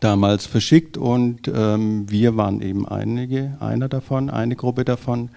[0.00, 5.30] damals verschickt und ähm, wir waren eben einige, einer davon, eine Gruppe davon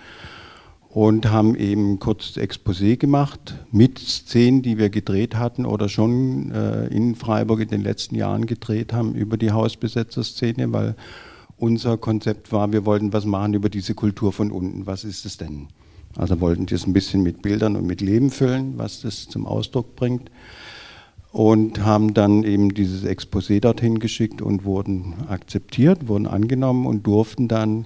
[0.89, 6.87] und haben eben kurz Exposé gemacht mit Szenen, die wir gedreht hatten oder schon äh,
[6.87, 10.95] in Freiburg in den letzten Jahren gedreht haben über die Hausbesetzerszene, weil
[11.57, 14.87] unser Konzept war, wir wollten was machen über diese Kultur von unten.
[14.87, 15.67] Was ist es denn?
[16.15, 19.95] Also wollten das ein bisschen mit Bildern und mit Leben füllen, was das zum Ausdruck
[19.95, 20.31] bringt.
[21.31, 27.47] Und haben dann eben dieses Exposé dorthin geschickt und wurden akzeptiert, wurden angenommen und durften
[27.47, 27.85] dann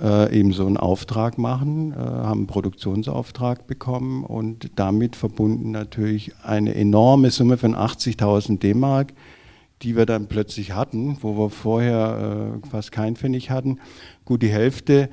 [0.00, 6.32] äh, eben so einen Auftrag machen, äh, haben einen Produktionsauftrag bekommen und damit verbunden natürlich
[6.42, 9.12] eine enorme Summe von 80.000 D-Mark,
[9.82, 13.78] die wir dann plötzlich hatten, wo wir vorher äh, fast keinen Pfennig hatten.
[14.24, 15.10] Gut, die Hälfte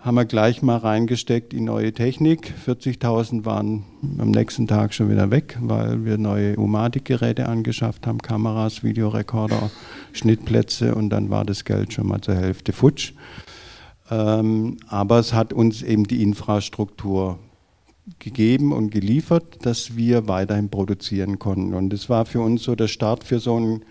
[0.00, 2.54] haben wir gleich mal reingesteckt in neue Technik.
[2.66, 3.84] 40.000 waren
[4.18, 9.70] am nächsten Tag schon wieder weg, weil wir neue Umatic-Geräte angeschafft haben, Kameras, Videorekorder,
[10.12, 13.12] Schnittplätze und dann war das Geld schon mal zur Hälfte futsch.
[14.10, 17.38] Ähm, aber es hat uns eben die Infrastruktur
[18.18, 21.74] gegeben und geliefert, dass wir weiterhin produzieren konnten.
[21.74, 23.82] Und es war für uns so der Start für so ein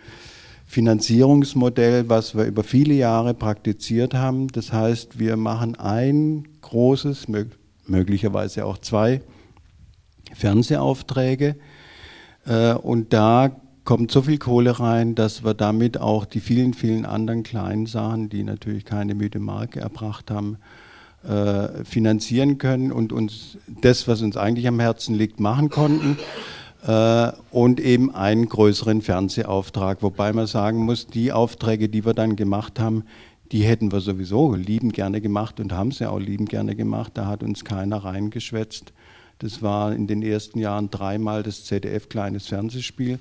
[0.69, 4.49] Finanzierungsmodell, was wir über viele Jahre praktiziert haben.
[4.49, 7.25] Das heißt, wir machen ein großes,
[7.87, 9.23] möglicherweise auch zwei
[10.31, 11.55] Fernsehaufträge
[12.45, 17.03] äh, und da kommt so viel Kohle rein, dass wir damit auch die vielen, vielen
[17.07, 20.59] anderen kleinen Sachen, die natürlich keine müde Marke erbracht haben,
[21.27, 26.19] äh, finanzieren können und uns das, was uns eigentlich am Herzen liegt, machen konnten
[27.51, 30.01] und eben einen größeren Fernsehauftrag.
[30.01, 33.03] Wobei man sagen muss, die Aufträge, die wir dann gemacht haben,
[33.51, 37.13] die hätten wir sowieso lieben gerne gemacht und haben sie auch lieben gerne gemacht.
[37.15, 38.93] Da hat uns keiner reingeschwätzt.
[39.39, 43.19] Das war in den ersten Jahren dreimal das ZDF kleines Fernsehspiel.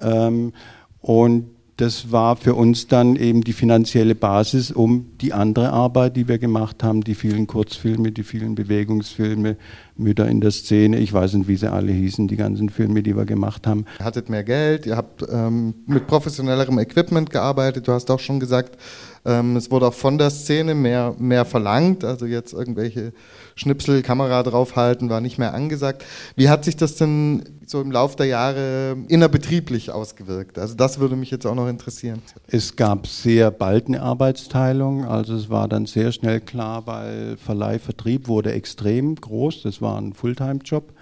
[0.00, 0.52] Ähm,
[1.00, 6.28] und das war für uns dann eben die finanzielle Basis, um die andere Arbeit, die
[6.28, 9.56] wir gemacht haben, die vielen Kurzfilme, die vielen Bewegungsfilme,
[9.96, 13.16] Mütter in der Szene, ich weiß nicht, wie sie alle hießen, die ganzen Filme, die
[13.16, 13.84] wir gemacht haben.
[13.98, 18.40] Ihr hattet mehr Geld, ihr habt ähm, mit professionellerem Equipment gearbeitet, du hast auch schon
[18.40, 18.78] gesagt,
[19.24, 23.12] ähm, es wurde auch von der Szene mehr, mehr verlangt, also jetzt irgendwelche
[23.54, 26.04] Schnipsel, Kamera draufhalten, war nicht mehr angesagt.
[26.34, 30.58] Wie hat sich das denn so im Laufe der Jahre innerbetrieblich ausgewirkt?
[30.58, 32.20] Also das würde mich jetzt auch noch interessieren.
[32.48, 37.78] Es gab sehr bald eine Arbeitsteilung, also es war dann sehr schnell klar, weil Verleih,
[37.78, 40.92] Vertrieb wurde extrem groß, das war ein Fulltime-Job.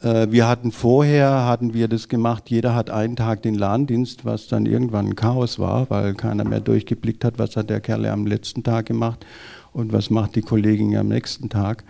[0.00, 4.46] Äh, wir hatten vorher, hatten wir das gemacht, jeder hat einen Tag den Ladendienst, was
[4.48, 8.26] dann irgendwann ein Chaos war, weil keiner mehr durchgeblickt hat, was hat der Kerl am
[8.26, 9.26] letzten Tag gemacht
[9.72, 11.84] und was macht die Kollegin am nächsten Tag.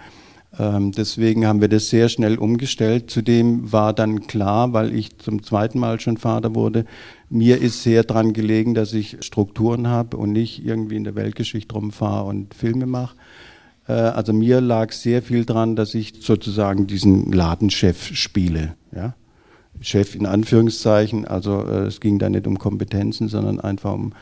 [0.58, 3.10] Ähm, deswegen haben wir das sehr schnell umgestellt.
[3.10, 6.86] Zudem war dann klar, weil ich zum zweiten Mal schon Vater wurde,
[7.28, 11.74] mir ist sehr daran gelegen, dass ich Strukturen habe und nicht irgendwie in der Weltgeschichte
[11.74, 13.16] rumfahre und Filme mache.
[13.88, 18.74] Äh, also mir lag sehr viel dran, dass ich sozusagen diesen Ladenchef spiele.
[18.94, 19.14] Ja?
[19.80, 24.12] Chef in Anführungszeichen, also äh, es ging da nicht um Kompetenzen, sondern einfach um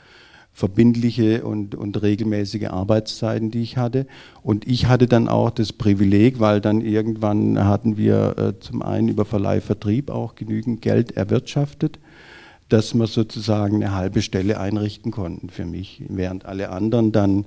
[0.53, 4.07] verbindliche und, und regelmäßige Arbeitszeiten, die ich hatte.
[4.43, 9.09] Und ich hatte dann auch das Privileg, weil dann irgendwann hatten wir äh, zum einen
[9.09, 11.99] über Verleih Vertrieb auch genügend Geld erwirtschaftet,
[12.71, 17.45] dass wir sozusagen eine halbe Stelle einrichten konnten für mich, während alle anderen dann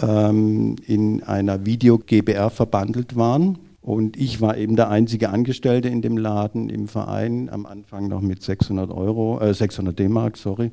[0.00, 3.58] ähm, in einer Video GBR verbandelt waren.
[3.82, 8.20] Und ich war eben der einzige Angestellte in dem Laden im Verein, am Anfang noch
[8.20, 10.70] mit 600 Euro, äh, 600 D-Mark, sorry.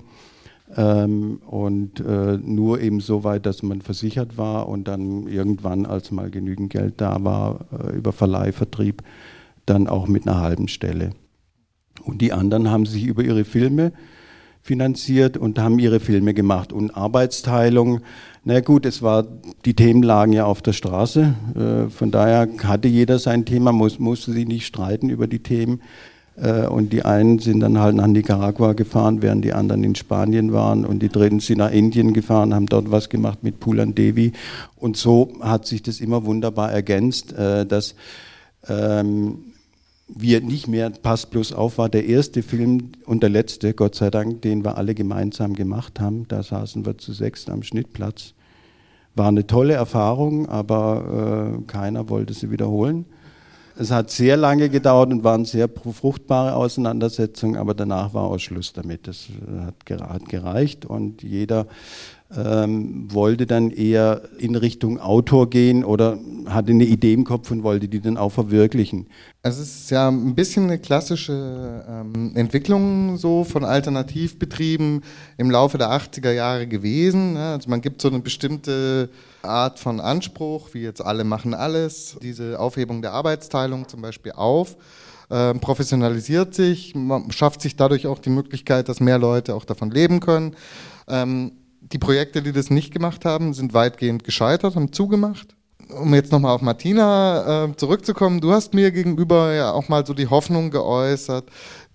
[0.75, 6.11] Ähm, und äh, nur eben so weit, dass man versichert war und dann irgendwann, als
[6.11, 9.01] mal genügend Geld da war, äh, über Verleihvertrieb,
[9.65, 11.11] dann auch mit einer halben Stelle.
[12.03, 13.93] Und die anderen haben sich über ihre Filme
[14.68, 16.74] finanziert und haben ihre Filme gemacht.
[16.74, 18.01] Und Arbeitsteilung,
[18.43, 19.26] na gut, es war,
[19.63, 21.34] die Themen lagen ja auf der Straße.
[21.55, 25.82] Äh, von daher hatte jeder sein Thema, muss, musste sich nicht streiten über die Themen.
[26.36, 30.51] Äh, und die einen sind dann halt nach Nicaragua gefahren, während die anderen in Spanien
[30.51, 30.86] waren.
[30.86, 34.34] Und die dritten sind nach Indien gefahren, haben dort was gemacht mit Pulan Devi.
[34.76, 37.95] Und so hat sich das immer wunderbar ergänzt, äh, dass
[38.68, 39.46] ähm,
[40.07, 44.09] wir nicht mehr Pass plus auf war der erste Film und der letzte, Gott sei
[44.09, 46.27] Dank, den wir alle gemeinsam gemacht haben.
[46.27, 48.33] Da saßen wir zu sechs am Schnittplatz.
[49.15, 53.05] War eine tolle Erfahrung, aber äh, keiner wollte sie wiederholen.
[53.79, 58.73] Es hat sehr lange gedauert und waren sehr fruchtbare Auseinandersetzungen, aber danach war auch Schluss
[58.73, 59.07] damit.
[59.07, 59.27] Das
[59.59, 61.67] hat gereicht und jeder
[62.36, 67.63] ähm, wollte dann eher in Richtung Autor gehen oder hatte eine Idee im Kopf und
[67.63, 69.07] wollte die dann auch verwirklichen.
[69.43, 75.03] Also es ist ja ein bisschen eine klassische ähm, Entwicklung so von Alternativbetrieben
[75.38, 77.34] im Laufe der 80er Jahre gewesen.
[77.34, 77.53] Ne?
[77.53, 79.09] Also man gibt so eine bestimmte
[79.41, 84.75] Art von Anspruch, wie jetzt alle machen alles, diese Aufhebung der Arbeitsteilung zum Beispiel auf.
[85.30, 89.91] Ähm, professionalisiert sich, man schafft sich dadurch auch die Möglichkeit, dass mehr Leute auch davon
[89.91, 90.55] leben können.
[91.07, 91.51] Ähm,
[91.91, 95.55] Die Projekte, die das nicht gemacht haben, sind weitgehend gescheitert, haben zugemacht.
[95.89, 100.13] Um jetzt nochmal auf Martina äh, zurückzukommen, du hast mir gegenüber ja auch mal so
[100.13, 101.49] die Hoffnung geäußert,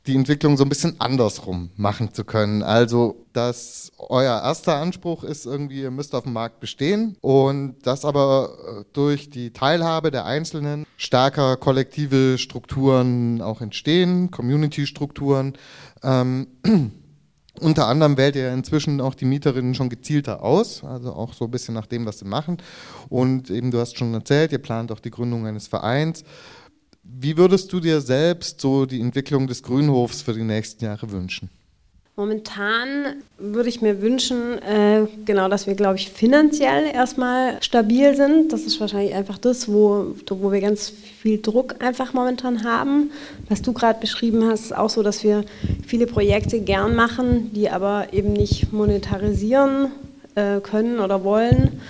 [0.06, 2.62] die Entwicklung so ein bisschen andersrum machen zu können.
[2.62, 8.06] Also, dass euer erster Anspruch ist irgendwie, ihr müsst auf dem Markt bestehen und dass
[8.06, 15.52] aber äh, durch die Teilhabe der Einzelnen stärker kollektive Strukturen auch entstehen, Community-Strukturen.
[16.02, 16.46] Ähm,
[17.60, 21.50] unter anderem wählt ihr inzwischen auch die Mieterinnen schon gezielter aus, also auch so ein
[21.50, 22.56] bisschen nach dem, was sie machen.
[23.08, 26.24] Und eben, du hast schon erzählt, ihr plant auch die Gründung eines Vereins.
[27.02, 31.50] Wie würdest du dir selbst so die Entwicklung des Grünhofs für die nächsten Jahre wünschen?
[32.14, 38.52] Momentan würde ich mir wünschen, äh, genau, dass wir, glaube ich, finanziell erstmal stabil sind.
[38.52, 43.10] Das ist wahrscheinlich einfach das, wo, wo wir ganz viel Druck einfach momentan haben.
[43.48, 45.44] Was du gerade beschrieben hast, ist auch so, dass wir
[45.86, 49.92] viele Projekte gern machen, die aber eben nicht monetarisieren
[50.34, 51.80] äh, können oder wollen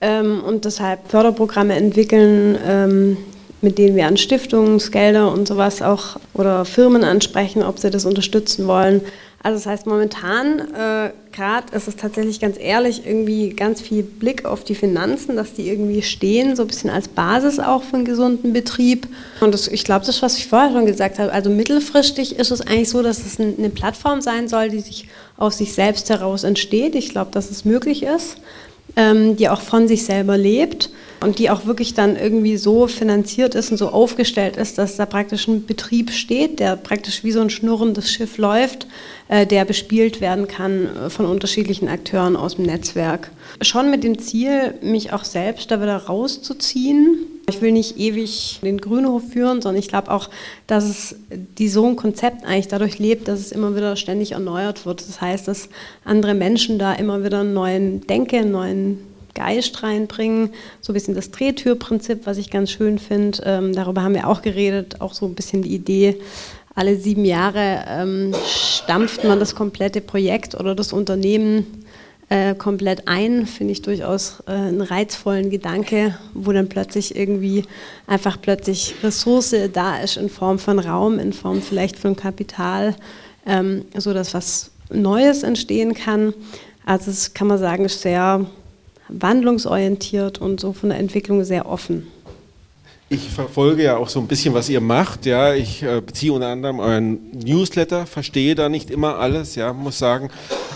[0.00, 3.16] ähm, und deshalb Förderprogramme entwickeln, ähm,
[3.62, 8.66] mit denen wir an Stiftungsgelder und sowas auch oder Firmen ansprechen, ob sie das unterstützen
[8.66, 9.02] wollen.
[9.42, 14.44] Also das heißt, momentan äh, gerade ist es tatsächlich ganz ehrlich irgendwie ganz viel Blick
[14.44, 18.04] auf die Finanzen, dass die irgendwie stehen, so ein bisschen als Basis auch für einen
[18.04, 19.08] gesunden Betrieb.
[19.40, 21.32] Und das, ich glaube, das ist, was ich vorher schon gesagt habe.
[21.32, 25.08] Also mittelfristig ist es eigentlich so, dass es eine Plattform sein soll, die sich
[25.38, 26.94] aus sich selbst heraus entsteht.
[26.94, 28.36] Ich glaube, dass es möglich ist,
[28.96, 30.90] ähm, die auch von sich selber lebt
[31.20, 35.06] und die auch wirklich dann irgendwie so finanziert ist und so aufgestellt ist, dass da
[35.06, 38.86] praktisch ein Betrieb steht, der praktisch wie so ein schnurrendes Schiff läuft,
[39.28, 43.30] äh, der bespielt werden kann äh, von unterschiedlichen Akteuren aus dem Netzwerk.
[43.60, 47.18] Schon mit dem Ziel, mich auch selbst da wieder rauszuziehen.
[47.48, 50.30] Ich will nicht ewig den Grünhof führen, sondern ich glaube auch,
[50.66, 51.16] dass es
[51.58, 55.06] die so ein Konzept eigentlich dadurch lebt, dass es immer wieder ständig erneuert wird.
[55.06, 55.68] Das heißt, dass
[56.04, 60.50] andere Menschen da immer wieder einen neuen Denke, einen neuen Geist reinbringen.
[60.80, 63.42] So ein bisschen das Drehtürprinzip, was ich ganz schön finde.
[63.44, 65.00] Ähm, darüber haben wir auch geredet.
[65.00, 66.20] Auch so ein bisschen die Idee,
[66.74, 71.84] alle sieben Jahre ähm, stampft man das komplette Projekt oder das Unternehmen
[72.28, 73.46] äh, komplett ein.
[73.46, 77.64] Finde ich durchaus äh, einen reizvollen Gedanke, wo dann plötzlich irgendwie
[78.06, 82.94] einfach plötzlich Ressource da ist in Form von Raum, in Form vielleicht von Kapital,
[83.46, 86.32] ähm, so was Neues entstehen kann.
[86.86, 88.46] Also das kann man sagen, ist sehr
[89.10, 92.06] wandlungsorientiert und so von der Entwicklung sehr offen.
[93.12, 95.26] Ich verfolge ja auch so ein bisschen, was ihr macht.
[95.26, 99.98] Ja, ich äh, beziehe unter anderem euren Newsletter, verstehe da nicht immer alles, ja, muss
[99.98, 100.30] sagen.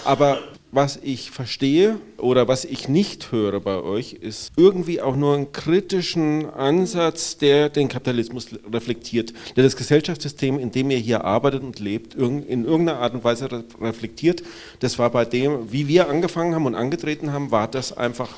[0.04, 0.40] Aber
[0.74, 5.52] was ich verstehe oder was ich nicht höre bei euch, ist irgendwie auch nur einen
[5.52, 11.78] kritischen Ansatz, der den Kapitalismus reflektiert, der das Gesellschaftssystem, in dem ihr hier arbeitet und
[11.78, 14.42] lebt, in irgendeiner Art und Weise reflektiert.
[14.80, 18.30] Das war bei dem, wie wir angefangen haben und angetreten haben, war das einfach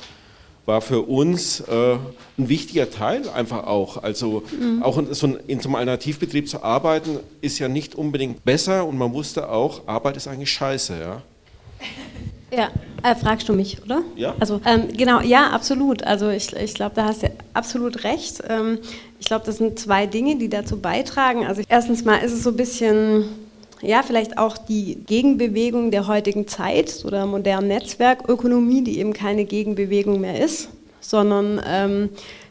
[0.67, 1.93] war für uns äh,
[2.37, 4.03] ein wichtiger Teil einfach auch.
[4.03, 4.83] Also mhm.
[4.83, 8.97] auch in so, in so einem Alternativbetrieb zu arbeiten, ist ja nicht unbedingt besser und
[8.97, 11.21] man wusste auch, Arbeit ist eigentlich scheiße, ja.
[12.51, 12.69] Ja,
[13.03, 14.03] äh, fragst du mich, oder?
[14.15, 14.33] Ja.
[14.39, 16.03] Also ähm, genau, ja, absolut.
[16.03, 18.41] Also ich, ich glaube, da hast du absolut recht.
[18.47, 18.79] Ähm,
[19.19, 21.45] ich glaube, das sind zwei Dinge, die dazu beitragen.
[21.45, 23.25] Also erstens mal ist es so ein bisschen,
[23.81, 30.21] ja, vielleicht auch die Gegenbewegung der heutigen Zeit oder modernen Netzwerkökonomie, die eben keine Gegenbewegung
[30.21, 30.69] mehr ist,
[31.01, 32.09] sondern ähm,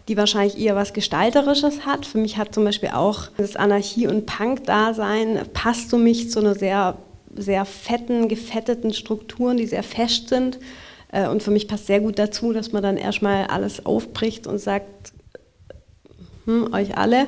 [0.09, 2.05] die wahrscheinlich eher was Gestalterisches hat.
[2.05, 6.55] Für mich hat zum Beispiel auch das Anarchie- und Punk-Dasein passt für mich zu einer
[6.55, 6.99] sehr
[7.37, 10.59] sehr fetten, gefetteten Strukturen, die sehr fest sind.
[11.13, 14.59] Äh, und für mich passt sehr gut dazu, dass man dann erstmal alles aufbricht und
[14.59, 15.13] sagt,
[16.47, 17.27] hm, euch alle.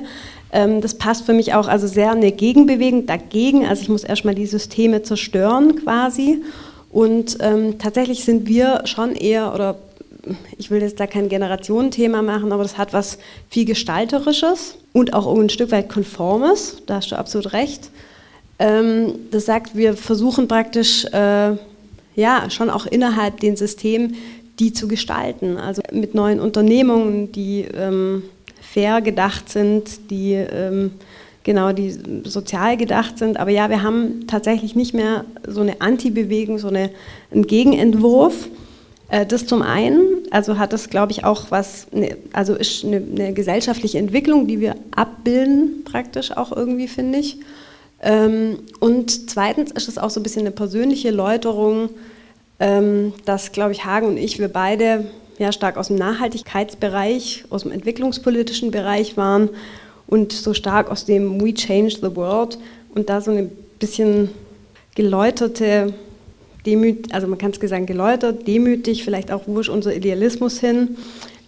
[0.51, 3.65] Ähm, das passt für mich auch also sehr eine Gegenbewegung dagegen.
[3.65, 6.41] Also ich muss erstmal die Systeme zerstören quasi.
[6.91, 9.75] Und ähm, tatsächlich sind wir schon eher, oder
[10.57, 15.33] ich will jetzt da kein Generationenthema machen, aber das hat was viel Gestalterisches und auch
[15.37, 16.77] ein Stück weit Konformes.
[16.87, 17.91] Da hast du absolut recht.
[18.59, 21.55] Ähm, das sagt, wir versuchen praktisch, äh,
[22.15, 24.15] ja, schon auch innerhalb den Systemen
[24.59, 25.57] die zu gestalten.
[25.57, 28.23] Also mit neuen Unternehmungen, die ähm,
[28.61, 30.91] fair gedacht sind, die ähm,
[31.43, 33.37] genau, die sozial gedacht sind.
[33.37, 36.89] Aber ja, wir haben tatsächlich nicht mehr so eine Anti-Bewegung, so eine,
[37.31, 38.49] einen Gegenentwurf.
[39.09, 42.97] Äh, das zum einen, also hat das, glaube ich, auch was, ne, also ist eine,
[42.97, 47.37] eine gesellschaftliche Entwicklung, die wir abbilden, praktisch auch irgendwie, finde ich.
[48.01, 51.89] Ähm, und zweitens ist es auch so ein bisschen eine persönliche Läuterung,
[52.59, 55.05] ähm, dass, glaube ich, Hagen und ich, wir beide
[55.37, 59.49] ja stark aus dem Nachhaltigkeitsbereich, aus dem entwicklungspolitischen Bereich waren
[60.07, 62.57] und so stark aus dem We Change the World
[62.93, 64.29] und da so eine bisschen
[64.95, 65.93] geläuterte
[66.65, 70.97] demütig, also man kann es sagen, geläutert, demütig, vielleicht auch, ist unser Idealismus hin?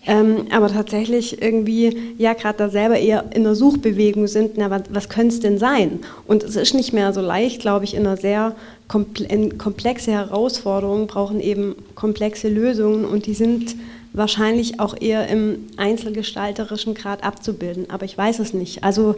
[0.08, 4.84] Ähm, aber tatsächlich irgendwie, ja, gerade da selber eher in einer Suchbewegung sind, na, was,
[4.90, 6.00] was könnte es denn sein?
[6.26, 8.56] Und es ist nicht mehr so leicht, glaube ich, in einer sehr
[8.88, 13.76] komplexe Herausforderung, brauchen eben komplexe Lösungen und die sind
[14.12, 17.90] wahrscheinlich auch eher im einzelgestalterischen Grad abzubilden.
[17.90, 18.84] Aber ich weiß es nicht.
[18.84, 19.16] Also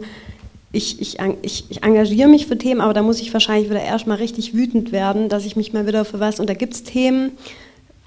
[0.70, 4.18] ich, ich, ich, ich, engagiere mich für Themen, aber da muss ich wahrscheinlich wieder erstmal
[4.18, 7.32] richtig wütend werden, dass ich mich mal wieder für was, und da gibt es Themen,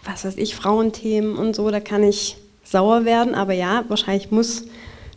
[0.03, 2.37] was weiß ich, Frauenthemen und so, da kann ich
[2.69, 4.65] sauer werden, aber ja, wahrscheinlich muss,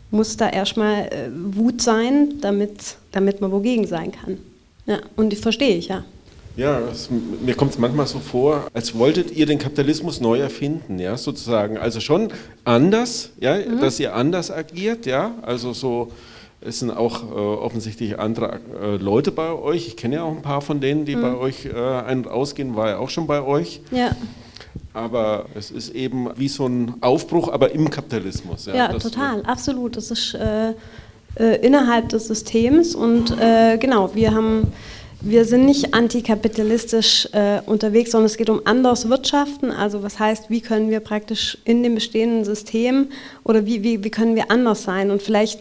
[0.09, 4.37] muss da erstmal äh, Wut sein, damit, damit man wogegen sein kann.
[4.85, 6.03] Ja, und die verstehe ich, ja.
[6.57, 10.99] Ja, es, mir kommt es manchmal so vor, als wolltet ihr den Kapitalismus neu erfinden,
[10.99, 11.77] ja, sozusagen.
[11.77, 12.29] Also schon
[12.65, 13.79] anders, ja, mhm.
[13.79, 16.11] dass ihr anders agiert, ja, also so,
[16.59, 19.87] es sind auch äh, offensichtlich andere äh, Leute bei euch.
[19.87, 21.21] Ich kenne ja auch ein paar von denen, die mhm.
[21.21, 23.81] bei euch äh, ein- und ausgehen, war ja auch schon bei euch.
[23.91, 24.15] Ja.
[24.93, 28.65] Aber es ist eben wie so ein Aufbruch, aber im Kapitalismus.
[28.65, 29.97] Ja, ja total, absolut.
[29.97, 30.73] Das ist äh,
[31.39, 34.71] äh, innerhalb des Systems und äh, genau, wir haben
[35.23, 39.69] wir sind nicht antikapitalistisch äh, unterwegs, sondern es geht um anderes Wirtschaften.
[39.69, 43.07] Also was heißt, wie können wir praktisch in dem bestehenden System
[43.43, 45.11] oder wie, wie, wie können wir anders sein?
[45.11, 45.59] Und vielleicht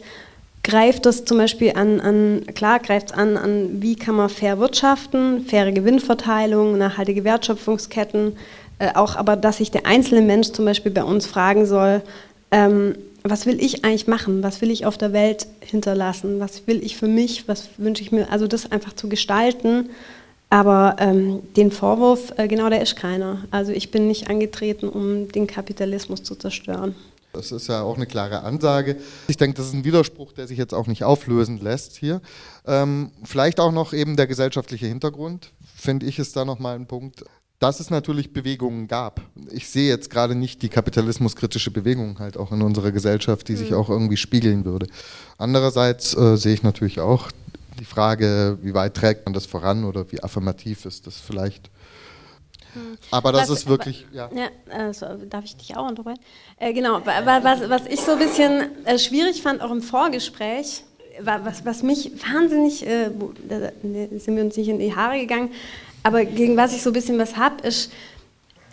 [0.62, 4.58] greift das zum Beispiel an, an klar greift es an, an, wie kann man fair
[4.58, 8.36] wirtschaften, faire Gewinnverteilung, nachhaltige Wertschöpfungsketten,
[8.80, 12.02] äh, auch aber, dass sich der einzelne Mensch zum Beispiel bei uns fragen soll,
[12.50, 14.42] ähm, was will ich eigentlich machen?
[14.42, 16.40] Was will ich auf der Welt hinterlassen?
[16.40, 17.46] Was will ich für mich?
[17.46, 18.32] Was wünsche ich mir?
[18.32, 19.90] Also das einfach zu gestalten.
[20.48, 23.44] Aber ähm, den Vorwurf, äh, genau, der ist keiner.
[23.50, 26.94] Also ich bin nicht angetreten, um den Kapitalismus zu zerstören.
[27.32, 28.96] Das ist ja auch eine klare Ansage.
[29.28, 32.20] Ich denke, das ist ein Widerspruch, der sich jetzt auch nicht auflösen lässt hier.
[32.66, 37.24] Ähm, vielleicht auch noch eben der gesellschaftliche Hintergrund, finde ich, ist da nochmal ein Punkt
[37.60, 39.20] dass es natürlich Bewegungen gab.
[39.52, 43.70] Ich sehe jetzt gerade nicht die kapitalismuskritische Bewegung halt auch in unserer Gesellschaft, die sich
[43.70, 43.76] mhm.
[43.76, 44.86] auch irgendwie spiegeln würde.
[45.36, 47.28] Andererseits äh, sehe ich natürlich auch
[47.78, 51.70] die Frage, wie weit trägt man das voran oder wie affirmativ ist das vielleicht.
[52.74, 52.96] Mhm.
[53.10, 54.30] Aber das was, ist wirklich, ja.
[54.34, 56.20] ja also, darf ich dich auch unterbrechen?
[56.58, 60.84] Äh, genau, was, was ich so ein bisschen äh, schwierig fand, auch im Vorgespräch,
[61.20, 63.10] was, was mich wahnsinnig, äh,
[63.46, 65.50] da sind wir uns nicht in die Haare gegangen,
[66.02, 67.90] aber gegen was ich so ein bisschen was habe, ist,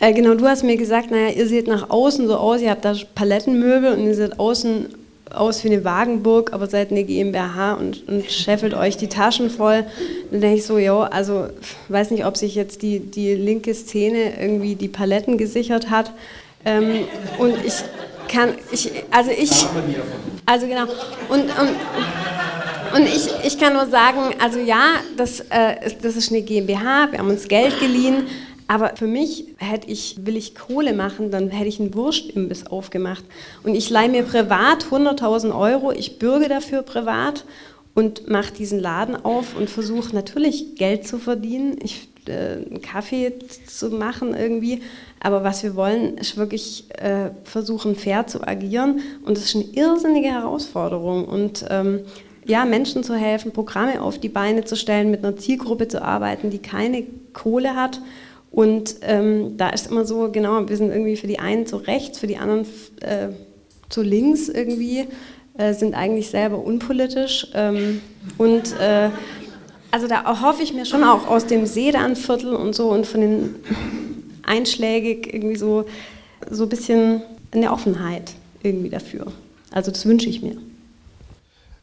[0.00, 2.84] äh, genau, du hast mir gesagt, naja, ihr seht nach außen so aus, ihr habt
[2.84, 4.94] da Palettenmöbel und ihr seht außen
[5.30, 9.84] aus wie eine Wagenburg, aber seid eine GmbH und, und scheffelt euch die Taschen voll.
[10.30, 11.48] Dann denke ich so, ja, also
[11.88, 16.12] weiß nicht, ob sich jetzt die, die linke Szene irgendwie die Paletten gesichert hat.
[16.64, 17.04] Ähm,
[17.38, 17.74] und ich
[18.28, 19.66] kann, ich, also ich,
[20.46, 20.84] also genau,
[21.28, 21.76] und, und
[22.94, 27.18] und ich, ich kann nur sagen, also ja, das, äh, das ist eine GmbH, wir
[27.18, 28.26] haben uns Geld geliehen,
[28.66, 33.24] aber für mich hätte ich, will ich Kohle machen, dann hätte ich einen Wurstimbiss aufgemacht.
[33.64, 37.44] Und ich leihe mir privat 100.000 Euro, ich bürge dafür privat
[37.94, 43.32] und mache diesen Laden auf und versuche natürlich Geld zu verdienen, ich, äh, einen Kaffee
[43.66, 44.82] zu machen irgendwie.
[45.18, 49.00] Aber was wir wollen, ist wirklich äh, versuchen, fair zu agieren.
[49.24, 51.24] Und das ist eine irrsinnige Herausforderung.
[51.24, 52.02] Und ähm,
[52.48, 56.50] ja, Menschen zu helfen, Programme auf die Beine zu stellen, mit einer Zielgruppe zu arbeiten,
[56.50, 58.00] die keine Kohle hat.
[58.50, 62.18] Und ähm, da ist immer so, genau, wir sind irgendwie für die einen zu rechts,
[62.18, 62.66] für die anderen
[63.02, 63.28] äh,
[63.90, 65.06] zu links irgendwie,
[65.58, 67.48] äh, sind eigentlich selber unpolitisch.
[67.52, 68.00] Ähm,
[68.38, 69.10] und äh,
[69.90, 73.54] also da erhoffe ich mir schon auch aus dem Sedanviertel und so und von den
[74.42, 75.84] einschlägig irgendwie so,
[76.50, 77.20] so ein bisschen
[77.50, 78.32] eine Offenheit
[78.62, 79.26] irgendwie dafür.
[79.70, 80.56] Also das wünsche ich mir.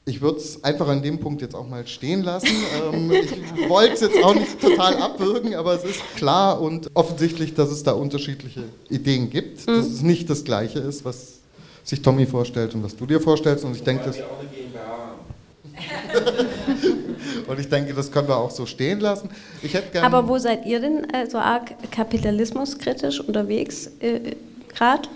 [0.08, 2.48] Ich würde es einfach an dem Punkt jetzt auch mal stehen lassen.
[2.94, 7.56] Ähm, ich wollte es jetzt auch nicht total abwürgen, aber es ist klar und offensichtlich,
[7.56, 9.78] dass es da unterschiedliche Ideen gibt, mhm.
[9.78, 11.40] dass es nicht das Gleiche ist, was
[11.84, 13.66] sich Tommy vorstellt und was du dir vorstellst.
[13.66, 14.18] Und ich denke, das.
[17.48, 19.32] und ich denke, das können wir auch so stehen lassen.
[19.64, 24.36] Ich hätte aber wo seid ihr denn äh, so arg kapitalismuskritisch unterwegs äh,
[24.70, 25.10] gerade?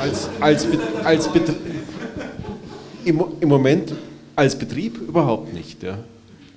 [0.00, 0.66] als, als,
[1.04, 1.75] als, Betrieb
[3.06, 3.94] im, Im Moment
[4.34, 5.82] als Betrieb überhaupt nicht.
[5.82, 5.98] Ja.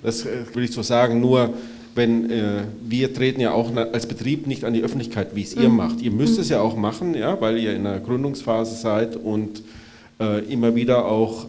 [0.02, 1.54] Das äh, will ich so sagen, nur
[1.94, 5.62] wenn äh, wir treten ja auch als Betrieb nicht an die Öffentlichkeit, wie es mhm.
[5.62, 6.00] ihr macht.
[6.02, 6.42] Ihr müsst mhm.
[6.42, 9.62] es ja auch machen, ja, weil ihr in der Gründungsphase seid und
[10.20, 11.46] äh, immer wieder auch,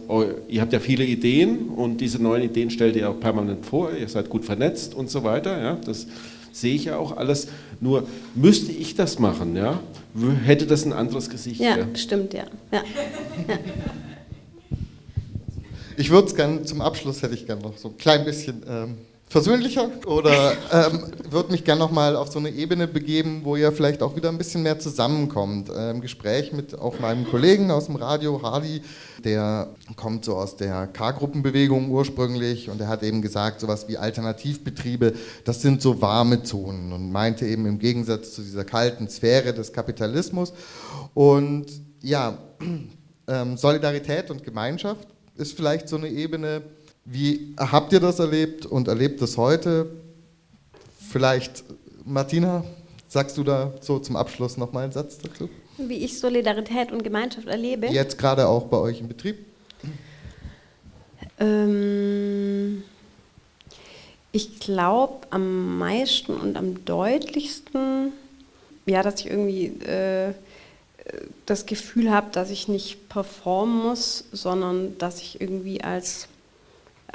[0.48, 4.08] ihr habt ja viele Ideen und diese neuen Ideen stellt ihr auch permanent vor, ihr
[4.08, 5.60] seid gut vernetzt und so weiter.
[5.60, 6.06] Ja, das
[6.52, 7.48] sehe ich ja auch alles.
[7.80, 9.80] Nur müsste ich das machen, ja,
[10.44, 11.60] hätte das ein anderes Gesicht.
[11.60, 11.86] Ja, ja.
[11.94, 12.44] stimmt, ja.
[12.72, 12.82] ja.
[13.48, 13.58] ja.
[15.96, 18.98] Ich würde es gerne zum Abschluss hätte ich gerne noch so ein klein bisschen ähm,
[19.32, 24.02] versöhnlicher oder ähm, würde mich gerne nochmal auf so eine Ebene begeben, wo ihr vielleicht
[24.02, 25.70] auch wieder ein bisschen mehr zusammenkommt.
[25.70, 28.82] Im Gespräch mit auch meinem Kollegen aus dem Radio, Hardy,
[29.24, 35.14] der kommt so aus der K-Gruppenbewegung ursprünglich und er hat eben gesagt, sowas wie Alternativbetriebe,
[35.44, 39.72] das sind so warme Zonen und meinte eben im Gegensatz zu dieser kalten Sphäre des
[39.72, 40.52] Kapitalismus.
[41.14, 41.66] Und
[42.02, 42.36] ja,
[43.26, 46.62] ähm, Solidarität und Gemeinschaft ist vielleicht so eine Ebene,
[47.04, 49.90] wie habt ihr das erlebt und erlebt das heute?
[51.10, 51.64] Vielleicht,
[52.04, 52.64] Martina,
[53.08, 55.48] sagst du da so zum Abschluss nochmal einen Satz dazu?
[55.78, 57.86] Wie ich Solidarität und Gemeinschaft erlebe?
[57.88, 59.36] Jetzt gerade auch bei euch im Betrieb?
[61.38, 62.82] Ähm,
[64.30, 68.12] ich glaube am meisten und am deutlichsten,
[68.86, 70.34] ja, dass ich irgendwie äh,
[71.46, 76.28] das Gefühl habe, dass ich nicht performen muss, sondern dass ich irgendwie als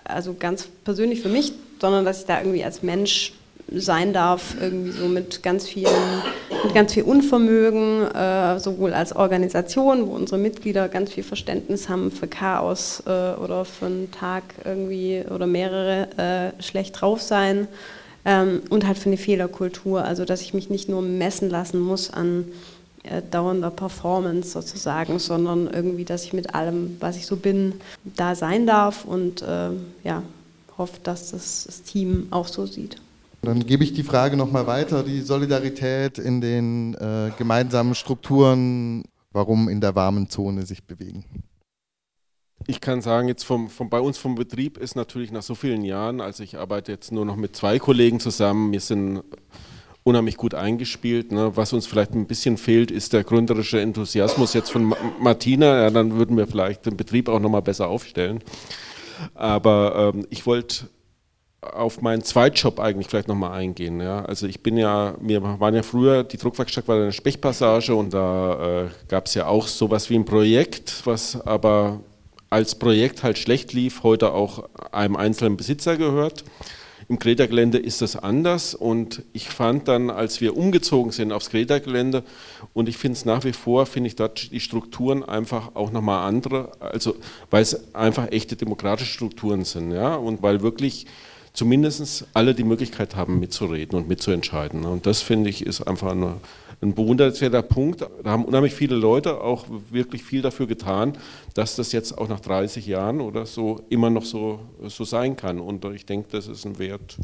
[0.03, 3.33] also ganz persönlich für mich, sondern dass ich da irgendwie als Mensch
[3.73, 5.91] sein darf, irgendwie so mit ganz vielen,
[6.63, 12.11] mit ganz viel Unvermögen, äh, sowohl als Organisation, wo unsere Mitglieder ganz viel Verständnis haben
[12.11, 17.67] für Chaos äh, oder für einen Tag irgendwie oder mehrere äh, schlecht drauf sein
[18.23, 22.09] ähm, und halt für eine Fehlerkultur, also dass ich mich nicht nur messen lassen muss
[22.09, 22.45] an
[23.31, 28.67] dauernder Performance sozusagen, sondern irgendwie, dass ich mit allem, was ich so bin, da sein
[28.67, 29.69] darf und äh,
[30.03, 30.23] ja,
[30.77, 32.97] hoffe, dass das, das Team auch so sieht.
[33.41, 39.69] Dann gebe ich die Frage nochmal weiter, die Solidarität in den äh, gemeinsamen Strukturen, warum
[39.69, 41.23] in der warmen Zone sich bewegen.
[42.65, 45.83] Ich kann sagen, jetzt vom, vom, bei uns vom Betrieb ist natürlich nach so vielen
[45.83, 49.21] Jahren, also ich arbeite jetzt nur noch mit zwei Kollegen zusammen, wir sind
[50.07, 51.33] unheimlich gut eingespielt.
[51.33, 51.51] Ne?
[51.55, 55.83] Was uns vielleicht ein bisschen fehlt, ist der gründerische Enthusiasmus jetzt von Martina.
[55.83, 58.39] Ja, dann würden wir vielleicht den Betrieb auch nochmal besser aufstellen.
[59.35, 60.87] Aber ähm, ich wollte
[61.59, 63.99] auf meinen Zweitjob eigentlich vielleicht nochmal eingehen.
[63.99, 64.23] Ja?
[64.23, 68.85] Also ich bin ja, wir waren ja früher, die Druckwerkstatt war eine Spechpassage und da
[68.85, 71.99] äh, gab es ja auch sowas wie ein Projekt, was aber
[72.49, 76.45] als Projekt halt schlecht lief, heute auch einem einzelnen Besitzer gehört.
[77.09, 82.23] Im Greta-Gelände ist das anders und ich fand dann, als wir umgezogen sind aufs Greta-Gelände
[82.73, 86.27] und ich finde es nach wie vor, finde ich dort die Strukturen einfach auch nochmal
[86.27, 87.15] andere, also
[87.49, 91.05] weil es einfach echte demokratische Strukturen sind, ja, und weil wirklich
[91.53, 94.83] zumindest alle die Möglichkeit haben, mitzureden und mitzuentscheiden.
[94.83, 96.35] Und das finde ich ist einfach eine
[96.81, 98.01] ein bewundernswerter Punkt.
[98.01, 101.13] Da haben unheimlich viele Leute auch wirklich viel dafür getan,
[101.53, 105.59] dass das jetzt auch nach 30 Jahren oder so immer noch so, so sein kann.
[105.59, 107.17] Und ich denke, das ist ein Wert,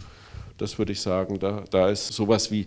[0.58, 2.66] das würde ich sagen, da, da ist sowas wie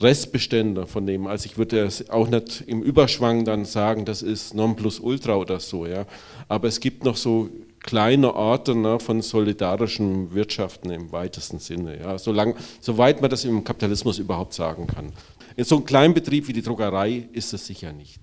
[0.00, 1.26] Restbestände von dem.
[1.26, 5.86] Also ich würde es auch nicht im Überschwang dann sagen, das ist Nonplusultra oder so,
[5.86, 6.04] ja.
[6.48, 7.48] Aber es gibt noch so
[7.80, 12.16] kleine Orte ne, von solidarischen Wirtschaften im weitesten Sinne, ja.
[12.18, 15.12] Solang, soweit man das im Kapitalismus überhaupt sagen kann.
[15.58, 18.20] In so einem kleinen Betrieb wie die Druckerei ist es sicher nicht.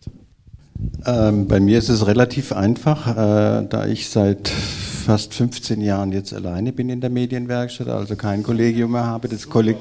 [1.06, 6.34] Ähm, bei mir ist es relativ einfach, äh, da ich seit fast 15 Jahren jetzt
[6.34, 9.28] alleine bin in der Medienwerkstatt, also kein Kollegium mehr habe.
[9.28, 9.76] Das, Kollek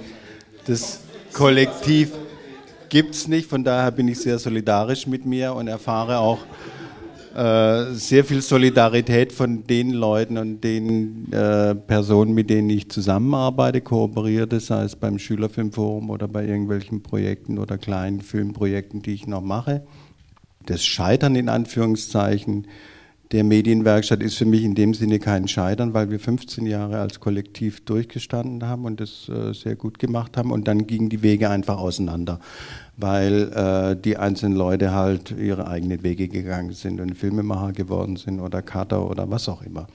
[0.67, 0.99] das
[1.33, 2.11] Kollektiv
[2.89, 6.41] gibt es nicht, von daher bin ich sehr solidarisch mit mir und erfahre auch
[7.35, 14.61] sehr viel Solidarität von den Leuten und den äh, Personen, mit denen ich zusammenarbeite, kooperiere,
[14.61, 19.85] sei es beim Schülerfilmforum oder bei irgendwelchen Projekten oder kleinen Filmprojekten, die ich noch mache.
[20.67, 22.69] Das Scheitern in Anführungszeichen
[23.33, 27.19] der Medienwerkstatt ist für mich in dem Sinne kein Scheitern, weil wir 15 Jahre als
[27.19, 31.51] Kollektiv durchgestanden haben und das äh, sehr gut gemacht haben und dann gingen die Wege
[31.51, 32.39] einfach auseinander
[32.97, 38.41] weil äh, die einzelnen Leute halt ihre eigenen Wege gegangen sind und Filmemacher geworden sind
[38.41, 39.87] oder Cutter oder was auch immer.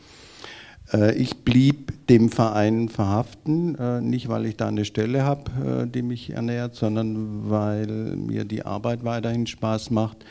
[0.91, 5.87] Äh, ich blieb dem Verein verhaften, äh, nicht weil ich da eine Stelle habe, äh,
[5.87, 10.25] die mich ernährt, sondern weil mir die Arbeit weiterhin Spaß macht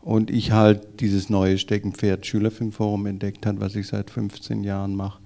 [0.00, 5.21] und ich halt dieses neue Steckenpferd Schülerfilmforum entdeckt habe, was ich seit 15 Jahren mache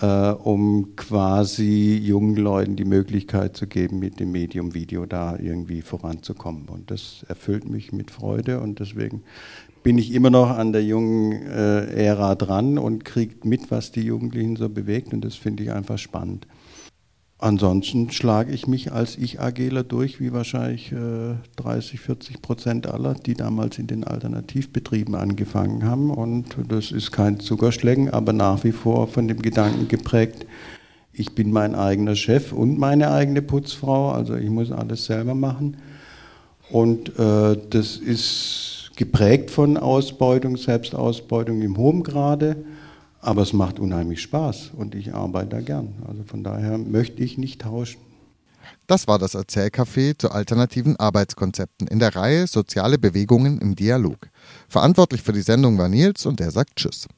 [0.00, 5.82] äh, um quasi jungen Leuten die Möglichkeit zu geben, mit dem Medium Video da irgendwie
[5.82, 6.68] voranzukommen.
[6.68, 9.22] Und das erfüllt mich mit Freude und deswegen
[9.82, 14.02] bin ich immer noch an der jungen äh, Ära dran und kriege mit, was die
[14.02, 16.46] Jugendlichen so bewegt und das finde ich einfach spannend.
[17.38, 23.34] Ansonsten schlage ich mich als Ich-AGler durch, wie wahrscheinlich äh, 30, 40 Prozent aller, die
[23.34, 26.10] damals in den Alternativbetrieben angefangen haben.
[26.10, 30.46] Und das ist kein Zuckerschlecken, aber nach wie vor von dem Gedanken geprägt,
[31.12, 35.76] ich bin mein eigener Chef und meine eigene Putzfrau, also ich muss alles selber machen.
[36.70, 42.56] Und äh, das ist geprägt von Ausbeutung, Selbstausbeutung im hohen Grade
[43.26, 45.94] Aber es macht unheimlich Spaß und ich arbeite da gern.
[46.06, 48.00] Also von daher möchte ich nicht tauschen.
[48.86, 54.28] Das war das Erzählcafé zu alternativen Arbeitskonzepten in der Reihe Soziale Bewegungen im Dialog.
[54.68, 57.08] Verantwortlich für die Sendung war Nils und der sagt Tschüss.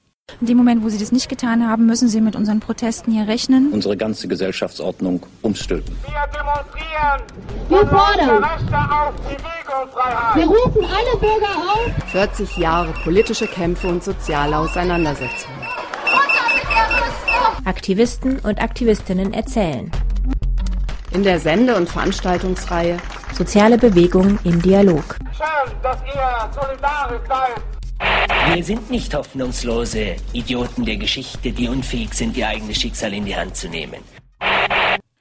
[0.41, 3.29] In dem Moment, wo Sie das nicht getan haben, müssen Sie mit unseren Protesten hier
[3.29, 3.71] rechnen.
[3.71, 5.95] Unsere ganze Gesellschaftsordnung umstülpen.
[6.05, 7.23] Wir demonstrieren
[7.69, 8.45] Wir fordern.
[10.37, 12.11] Wir rufen alle Bürger auf.
[12.13, 15.58] 40 Jahre politische Kämpfe und soziale Auseinandersetzungen.
[17.65, 19.91] Aktivisten und Aktivistinnen erzählen.
[21.13, 22.99] In der Sende- und Veranstaltungsreihe
[23.39, 25.17] Soziale Bewegung im Dialog.
[25.31, 28.55] Schön, dass ihr solidarisch seid.
[28.55, 33.37] Wir sind nicht hoffnungslose Idioten der Geschichte, die unfähig sind, ihr eigenes Schicksal in die
[33.37, 34.03] Hand zu nehmen.